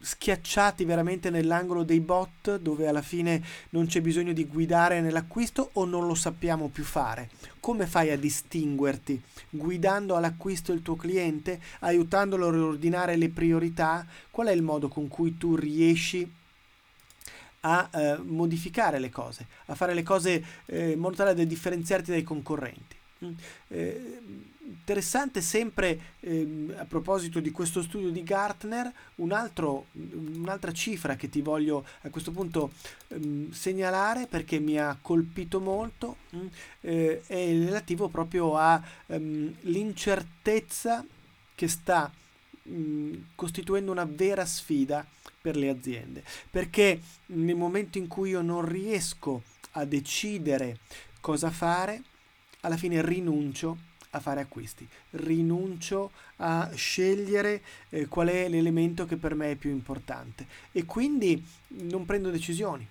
schiacciati 0.00 0.84
veramente 0.84 1.30
nell'angolo 1.30 1.82
dei 1.82 2.00
bot 2.00 2.58
dove 2.58 2.86
alla 2.86 3.02
fine 3.02 3.42
non 3.70 3.86
c'è 3.86 4.00
bisogno 4.00 4.32
di 4.32 4.46
guidare 4.46 5.00
nell'acquisto 5.00 5.70
o 5.74 5.84
non 5.84 6.06
lo 6.06 6.14
sappiamo 6.14 6.68
più 6.68 6.84
fare. 6.84 7.30
Come 7.60 7.86
fai 7.86 8.10
a 8.10 8.16
distinguerti? 8.16 9.20
Guidando 9.50 10.16
all'acquisto 10.16 10.72
il 10.72 10.82
tuo 10.82 10.96
cliente, 10.96 11.60
aiutandolo 11.80 12.48
a 12.48 12.52
riordinare 12.52 13.16
le 13.16 13.30
priorità? 13.30 14.06
Qual 14.30 14.46
è 14.46 14.52
il 14.52 14.62
modo 14.62 14.88
con 14.88 15.08
cui 15.08 15.36
tu 15.36 15.56
riesci 15.56 16.22
a 16.22 16.28
a 17.66 17.88
eh, 17.92 18.18
modificare 18.18 18.98
le 18.98 19.10
cose, 19.10 19.46
a 19.66 19.74
fare 19.74 19.94
le 19.94 20.02
cose 20.02 20.44
eh, 20.66 20.90
in 20.90 20.98
modo 20.98 21.16
tale 21.16 21.34
da 21.34 21.44
differenziarti 21.44 22.10
dai 22.10 22.22
concorrenti. 22.22 22.96
Mm. 23.24 23.32
Eh, 23.68 24.18
interessante 24.64 25.40
sempre 25.40 25.98
eh, 26.20 26.74
a 26.76 26.84
proposito 26.84 27.40
di 27.40 27.50
questo 27.50 27.82
studio 27.82 28.10
di 28.10 28.22
Gartner 28.22 28.92
un 29.16 29.32
altro, 29.32 29.86
un'altra 29.92 30.72
cifra 30.72 31.16
che 31.16 31.28
ti 31.28 31.42
voglio 31.42 31.84
a 32.02 32.10
questo 32.10 32.30
punto 32.32 32.72
ehm, 33.08 33.50
segnalare 33.52 34.26
perché 34.26 34.58
mi 34.58 34.78
ha 34.78 34.96
colpito 35.00 35.60
molto 35.60 36.16
mm, 36.34 36.46
eh, 36.80 37.22
è 37.26 37.46
relativo 37.64 38.08
proprio 38.08 38.56
all'incertezza 38.56 41.00
ehm, 41.00 41.06
che 41.54 41.68
sta 41.68 42.10
mm, 42.68 43.14
costituendo 43.34 43.90
una 43.90 44.04
vera 44.04 44.44
sfida 44.44 45.06
per 45.40 45.56
le 45.56 45.68
aziende, 45.68 46.22
perché 46.50 47.00
nel 47.26 47.56
momento 47.56 47.98
in 47.98 48.06
cui 48.06 48.30
io 48.30 48.42
non 48.42 48.64
riesco 48.64 49.42
a 49.72 49.84
decidere 49.84 50.78
cosa 51.20 51.50
fare, 51.50 52.02
alla 52.60 52.76
fine 52.76 53.04
rinuncio 53.04 53.76
a 54.10 54.20
fare 54.20 54.40
acquisti, 54.40 54.86
rinuncio 55.10 56.12
a 56.36 56.70
scegliere 56.74 57.62
eh, 57.90 58.06
qual 58.06 58.28
è 58.28 58.48
l'elemento 58.48 59.06
che 59.06 59.16
per 59.16 59.34
me 59.34 59.52
è 59.52 59.56
più 59.56 59.70
importante. 59.70 60.46
E 60.72 60.84
quindi 60.84 61.44
non 61.68 62.04
prendo 62.04 62.30
decisioni, 62.30 62.86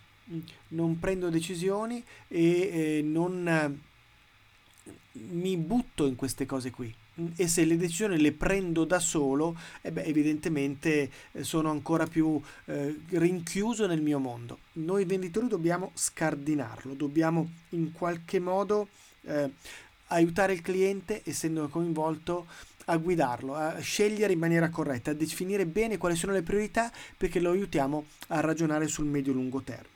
non 0.69 0.99
prendo 0.99 1.29
decisioni 1.29 2.03
e 2.27 2.97
eh, 2.97 3.01
non 3.03 3.81
mi 5.13 5.57
butto 5.57 6.05
in 6.05 6.15
queste 6.15 6.45
cose 6.45 6.71
qui 6.71 6.93
e 7.35 7.47
se 7.47 7.63
le 7.65 7.77
decisioni 7.77 8.19
le 8.19 8.31
prendo 8.31 8.85
da 8.85 8.99
solo, 8.99 9.55
eh 9.81 9.91
beh, 9.91 10.03
evidentemente 10.03 11.11
eh, 11.31 11.43
sono 11.43 11.69
ancora 11.69 12.07
più 12.07 12.41
eh, 12.65 12.99
rinchiuso 13.09 13.85
nel 13.85 14.01
mio 14.01 14.19
mondo. 14.19 14.59
Noi 14.73 15.05
venditori 15.05 15.47
dobbiamo 15.47 15.91
scardinarlo, 15.93 16.93
dobbiamo 16.93 17.49
in 17.69 17.91
qualche 17.91 18.39
modo 18.39 18.87
eh, 19.21 19.51
aiutare 20.07 20.53
il 20.53 20.61
cliente, 20.61 21.21
essendo 21.23 21.67
coinvolto, 21.67 22.47
a 22.85 22.97
guidarlo, 22.97 23.55
a 23.55 23.79
scegliere 23.79 24.33
in 24.33 24.39
maniera 24.39 24.69
corretta, 24.69 25.11
a 25.11 25.13
definire 25.13 25.65
bene 25.65 25.97
quali 25.97 26.15
sono 26.15 26.33
le 26.33 26.41
priorità 26.41 26.91
perché 27.15 27.39
lo 27.39 27.51
aiutiamo 27.51 28.05
a 28.29 28.41
ragionare 28.41 28.87
sul 28.87 29.05
medio-lungo 29.05 29.61
termine. 29.61 29.92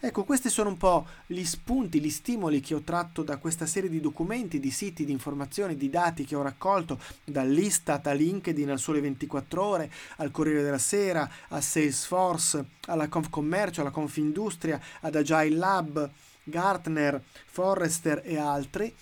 Ecco, 0.00 0.22
questi 0.22 0.48
sono 0.48 0.68
un 0.68 0.76
po' 0.76 1.08
gli 1.26 1.42
spunti, 1.42 2.00
gli 2.00 2.10
stimoli 2.10 2.60
che 2.60 2.74
ho 2.74 2.82
tratto 2.82 3.24
da 3.24 3.36
questa 3.38 3.66
serie 3.66 3.90
di 3.90 4.00
documenti, 4.00 4.60
di 4.60 4.70
siti, 4.70 5.04
di 5.04 5.10
informazioni, 5.10 5.76
di 5.76 5.90
dati 5.90 6.24
che 6.24 6.36
ho 6.36 6.42
raccolto 6.42 7.00
dall'Istat 7.24 8.06
a 8.06 8.12
LinkedIn 8.12 8.70
al 8.70 8.78
Sole 8.78 9.00
24 9.00 9.60
Ore, 9.60 9.90
al 10.18 10.30
Corriere 10.30 10.62
della 10.62 10.78
Sera, 10.78 11.28
a 11.48 11.60
Salesforce, 11.60 12.64
alla 12.86 13.08
Confcommercio, 13.08 13.80
alla 13.80 13.90
Confindustria, 13.90 14.80
ad 15.00 15.16
Agile 15.16 15.50
Lab, 15.50 16.08
Gartner, 16.44 17.20
Forrester 17.46 18.22
e 18.24 18.38
altri 18.38 18.94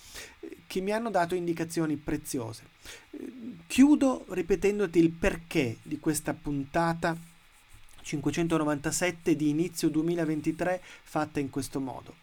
che 0.65 0.81
mi 0.81 0.91
hanno 0.91 1.11
dato 1.11 1.35
indicazioni 1.35 1.95
preziose. 1.95 2.63
Chiudo 3.67 4.25
ripetendoti 4.29 4.97
il 4.97 5.11
perché 5.11 5.77
di 5.83 5.99
questa 5.99 6.33
puntata 6.33 7.15
597 8.07 9.35
di 9.35 9.49
inizio 9.49 9.89
2023 9.89 10.81
fatta 11.03 11.41
in 11.41 11.49
questo 11.49 11.81
modo. 11.81 12.15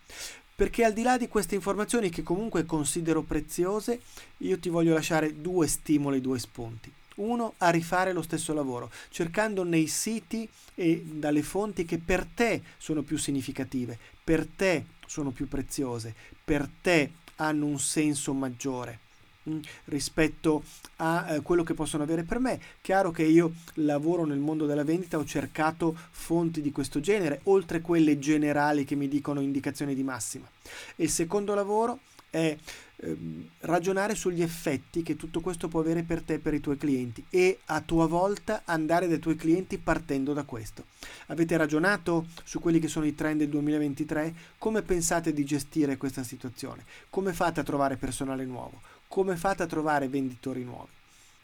Perché 0.57 0.85
al 0.85 0.92
di 0.92 1.03
là 1.03 1.18
di 1.18 1.29
queste 1.29 1.55
informazioni 1.55 2.09
che 2.09 2.23
comunque 2.23 2.64
considero 2.64 3.23
preziose, 3.23 4.01
io 4.38 4.59
ti 4.59 4.70
voglio 4.70 4.94
lasciare 4.94 5.40
due 5.40 5.66
stimoli, 5.66 6.20
due 6.20 6.38
spunti. 6.38 6.90
Uno, 7.16 7.55
a 7.59 7.70
rifare 7.70 8.12
lo 8.12 8.23
stesso 8.23 8.55
lavoro, 8.55 8.90
cercando 9.11 9.62
nei 9.62 9.87
siti 9.87 10.49
e 10.75 11.03
dalle 11.05 11.42
fonti 11.42 11.85
che 11.85 11.99
per 11.99 12.27
te 12.35 12.62
sono 12.79 13.03
più 13.03 13.18
significative, 13.18 13.99
per 14.23 14.47
te 14.47 14.87
sono 15.07 15.31
più 15.31 15.49
preziose, 15.49 16.14
per 16.44 16.68
te 16.81 17.12
hanno 17.37 17.66
un 17.66 17.79
senso 17.79 18.33
maggiore. 18.33 19.03
Mm, 19.48 19.61
rispetto 19.87 20.62
a 20.96 21.35
eh, 21.35 21.42
quello 21.42 21.62
che 21.64 21.74
possono 21.74 22.02
avere 22.02 22.22
per 22.22 22.38
me. 22.38 22.59
Chiaro 22.80 23.11
che 23.11 23.24
io 23.24 23.52
lavoro 23.74 24.24
nel 24.24 24.38
mondo 24.38 24.64
della 24.64 24.85
vendita, 24.85 25.18
ho 25.18 25.24
cercato 25.24 25.94
fonti 26.11 26.62
di 26.62 26.72
questo 26.72 27.00
genere, 27.00 27.40
oltre 27.44 27.83
quelle 27.83 28.18
generali 28.18 28.85
che 28.85 28.94
mi 28.94 29.07
dicono 29.07 29.42
indicazioni 29.42 29.94
di 29.94 30.02
massima. 30.02 30.48
Il 30.96 31.11
secondo 31.11 31.54
lavoro 31.54 31.98
è 32.30 32.57
ehm, 32.96 33.48
ragionare 33.61 34.14
sugli 34.14 34.42
effetti 34.42 35.02
che 35.02 35.14
tutto 35.14 35.40
questo 35.40 35.68
può 35.68 35.80
avere 35.80 36.02
per 36.02 36.22
te 36.22 36.35
e 36.35 36.38
per 36.38 36.54
i 36.54 36.61
tuoi 36.61 36.78
clienti 36.78 37.24
e 37.28 37.59
a 37.66 37.83
tua 37.83 38.07
volta 38.07 38.62
andare 38.64 39.09
dai 39.09 39.18
tuoi 39.18 39.37
clienti 39.37 39.76
partendo 39.78 40.33
da 40.33 40.44
questo. 40.44 40.87
Avete 41.26 41.57
ragionato 41.57 42.26
su 42.44 42.61
quelli 42.61 42.78
che 42.78 42.88
sono 42.88 43.04
i 43.04 43.14
trend 43.14 43.40
del 43.40 43.50
2023? 43.50 44.35
Come 44.59 44.80
pensate 44.80 45.35
di 45.35 45.44
gestire 45.44 45.98
questa 45.98 46.24
situazione? 46.24 46.85
Come 47.11 47.35
fate 47.35 47.61
a 47.61 47.64
trovare 47.64 47.96
personale 47.96 48.44
nuovo? 48.46 48.80
Come 49.14 49.37
fate 49.37 49.62
a 49.62 49.66
trovare 49.66 50.09
venditori 50.09 50.64
nuovi? 50.64 50.90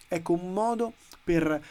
Ecco 0.08 0.32
un 0.32 0.52
modo 0.52 0.94
per 1.22 1.62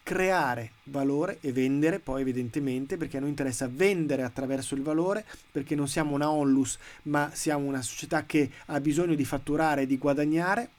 creare 0.00 0.74
valore 0.84 1.38
e 1.40 1.50
vendere 1.50 1.98
poi 1.98 2.20
evidentemente 2.20 2.96
perché 2.96 3.16
a 3.16 3.20
noi 3.20 3.30
interessa 3.30 3.68
vendere 3.68 4.22
attraverso 4.22 4.76
il 4.76 4.82
valore 4.82 5.26
perché 5.50 5.74
non 5.74 5.88
siamo 5.88 6.14
una 6.14 6.30
onlus 6.30 6.78
ma 7.02 7.30
siamo 7.32 7.66
una 7.66 7.82
società 7.82 8.24
che 8.26 8.48
ha 8.66 8.78
bisogno 8.78 9.16
di 9.16 9.24
fatturare 9.24 9.82
e 9.82 9.86
di 9.86 9.98
guadagnare 9.98 10.70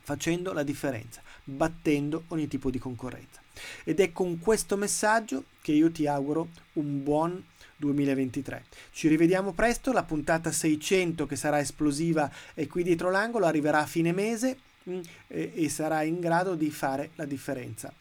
facendo 0.00 0.54
la 0.54 0.62
differenza, 0.62 1.20
battendo 1.44 2.24
ogni 2.28 2.48
tipo 2.48 2.70
di 2.70 2.78
concorrenza. 2.78 3.42
Ed 3.84 4.00
è 4.00 4.12
con 4.12 4.38
questo 4.38 4.78
messaggio 4.78 5.44
che 5.60 5.72
io 5.72 5.90
ti 5.90 6.06
auguro 6.06 6.48
un 6.74 7.02
buon 7.02 7.44
2023. 7.84 8.64
Ci 8.92 9.08
rivediamo 9.08 9.52
presto, 9.52 9.92
la 9.92 10.02
puntata 10.02 10.50
600 10.50 11.26
che 11.26 11.36
sarà 11.36 11.60
esplosiva 11.60 12.30
è 12.54 12.66
qui 12.66 12.82
dietro 12.82 13.10
l'angolo, 13.10 13.46
arriverà 13.46 13.80
a 13.80 13.86
fine 13.86 14.12
mese 14.12 14.58
mm, 14.88 15.00
e, 15.28 15.52
e 15.54 15.68
sarà 15.68 16.02
in 16.02 16.20
grado 16.20 16.54
di 16.54 16.70
fare 16.70 17.10
la 17.14 17.24
differenza 17.24 17.92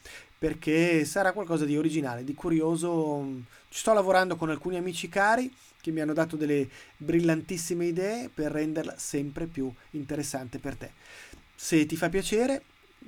perché 0.43 1.05
sarà 1.05 1.31
qualcosa 1.31 1.63
di 1.63 1.77
originale, 1.77 2.25
di 2.25 2.33
curioso. 2.33 3.25
Ci 3.69 3.79
sto 3.79 3.93
lavorando 3.93 4.35
con 4.35 4.49
alcuni 4.49 4.75
amici 4.75 5.07
cari 5.07 5.49
che 5.79 5.89
mi 5.91 6.01
hanno 6.01 6.11
dato 6.11 6.35
delle 6.35 6.67
brillantissime 6.97 7.85
idee 7.85 8.29
per 8.33 8.51
renderla 8.51 8.95
sempre 8.97 9.45
più 9.45 9.71
interessante 9.91 10.59
per 10.59 10.75
te. 10.75 10.91
Se 11.55 11.85
ti 11.85 11.95
fa 11.95 12.09
piacere, 12.09 12.61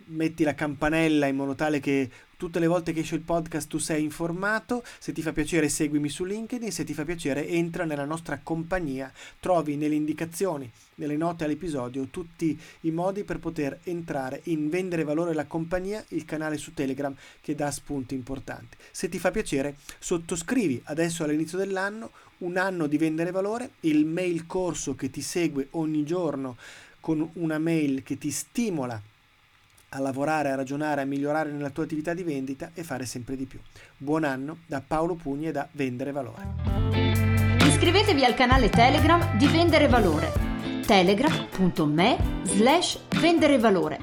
metti 0.06 0.44
la 0.46 0.56
campanella 0.56 1.26
in 1.26 1.36
modo 1.36 1.56
tale 1.56 1.82
che 1.82 2.10
tutte 2.38 2.60
le 2.60 2.68
volte 2.68 2.94
che 2.94 3.02
esce 3.02 3.16
il 3.16 3.22
podcast 3.22 3.70
tu 3.70 3.78
sei 3.78 4.04
informato, 4.04 4.84
se 5.00 5.12
ti 5.12 5.22
fa 5.22 5.32
piacere 5.32 5.70
seguimi 5.70 6.10
su 6.10 6.24
LinkedIn, 6.24 6.72
se 6.72 6.84
ti 6.84 6.94
fa 6.94 7.06
piacere 7.06 7.48
entra 7.48 7.86
nella 7.86 8.06
nostra 8.06 8.40
compagnia, 8.42 9.12
trovi 9.40 9.76
nelle 9.76 9.96
indicazioni, 9.96 10.70
nelle 10.96 11.18
note 11.18 11.44
all'episodio 11.44 12.08
tutti 12.10 12.60
i 12.82 12.92
modi 12.92 13.24
per 13.24 13.40
poter 13.40 13.80
entrare 13.84 14.42
in 14.46 14.70
Vendere 14.70 15.04
Valore 15.04 15.34
la 15.34 15.46
compagnia, 15.46 16.04
il 16.10 16.26
canale 16.26 16.58
su 16.58 16.74
Telegram 16.74 17.16
che 17.42 17.56
dà 17.56 17.72
spunti 17.72 18.16
importanti. 18.16 18.78
Se 18.92 19.10
ti 19.10 19.20
fa 19.20 19.32
piacere 19.32 19.76
sottoscrivi 20.00 20.82
adesso 20.86 21.24
all'inizio 21.24 21.58
dell'anno 21.58 22.12
un 22.40 22.58
anno 22.58 22.88
di 22.88 22.98
Vendere 22.98 23.32
Valore, 23.32 23.72
il 23.82 24.06
mail 24.06 24.46
corso 24.46 24.96
che 24.96 25.10
ti 25.10 25.22
segue 25.22 25.68
ogni 25.72 26.04
giorno 26.04 26.58
con 27.00 27.30
una 27.34 27.60
mail 27.60 28.04
che 28.04 28.18
ti 28.18 28.32
stimola 28.32 29.02
a 29.96 30.00
lavorare, 30.00 30.52
a 30.52 30.56
ragionare, 30.56 31.02
a 31.02 31.06
migliorare 31.06 31.52
nella 31.52 31.70
tua 31.70 31.86
attività 31.86 32.14
di 32.14 32.24
vendita 32.24 32.72
e 32.74 32.84
fare 32.84 33.06
sempre 33.06 33.36
di 33.36 33.46
più. 33.46 33.60
Buon 33.98 34.26
anno 34.26 34.58
da 34.66 34.82
Paolo 34.86 35.16
Pugni 35.16 35.48
e 35.48 35.52
da 35.52 35.68
Vendere 35.72 36.12
Valore. 36.12 36.44
Iscrivetevi 37.66 38.24
al 38.26 38.34
canale 38.34 38.70
Telegram 38.70 39.38
di 39.38 39.48
Vendere 39.48 39.88
Valore 39.88 40.54
telegram.me 40.86 42.18
slash 42.44 43.00
vendere 43.20 43.58
valore 43.58 44.00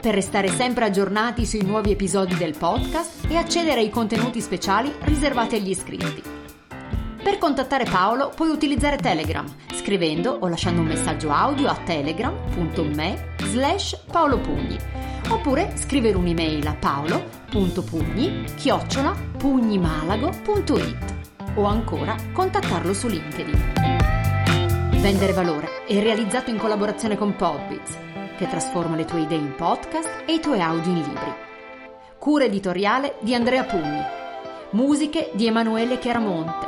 per 0.00 0.14
restare 0.14 0.48
sempre 0.48 0.84
aggiornati 0.84 1.46
sui 1.46 1.62
nuovi 1.62 1.92
episodi 1.92 2.34
del 2.34 2.56
podcast 2.58 3.26
e 3.28 3.36
accedere 3.36 3.80
ai 3.80 3.88
contenuti 3.88 4.40
speciali 4.40 4.92
riservati 5.02 5.54
agli 5.54 5.70
iscritti. 5.70 6.22
Per 7.22 7.38
contattare 7.38 7.84
Paolo 7.84 8.30
puoi 8.34 8.50
utilizzare 8.50 8.96
Telegram 8.96 9.46
scrivendo 9.72 10.36
o 10.40 10.48
lasciando 10.48 10.80
un 10.80 10.88
messaggio 10.88 11.30
audio 11.30 11.68
a 11.68 11.76
telegram.me 11.76 13.34
slash 13.38 14.04
paolopugni 14.10 15.13
oppure 15.28 15.76
scrivere 15.76 16.16
un'email 16.16 16.66
a 16.66 16.74
paolo.pugni 16.74 18.44
chiocciola 18.56 19.14
pugnimalago.it 19.36 21.14
o 21.56 21.64
ancora 21.64 22.16
contattarlo 22.32 22.92
su 22.92 23.08
LinkedIn. 23.08 23.72
Vendere 25.00 25.32
valore 25.32 25.84
è 25.86 26.00
realizzato 26.00 26.50
in 26.50 26.56
collaborazione 26.56 27.16
con 27.16 27.36
Podbiz, 27.36 27.98
che 28.36 28.48
trasforma 28.48 28.96
le 28.96 29.04
tue 29.04 29.20
idee 29.20 29.38
in 29.38 29.54
podcast 29.54 30.22
e 30.26 30.34
i 30.34 30.40
tuoi 30.40 30.60
audio 30.60 30.90
in 30.90 31.02
libri. 31.02 31.34
Cura 32.18 32.44
editoriale 32.44 33.16
di 33.20 33.34
Andrea 33.34 33.64
Pugni. 33.64 34.00
Musiche 34.70 35.30
di 35.34 35.46
Emanuele 35.46 35.98
Chiaramonte. 35.98 36.66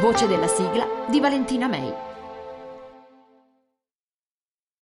Voce 0.00 0.26
della 0.26 0.46
sigla 0.46 0.86
di 1.08 1.20
Valentina 1.20 1.66
May. 1.66 2.13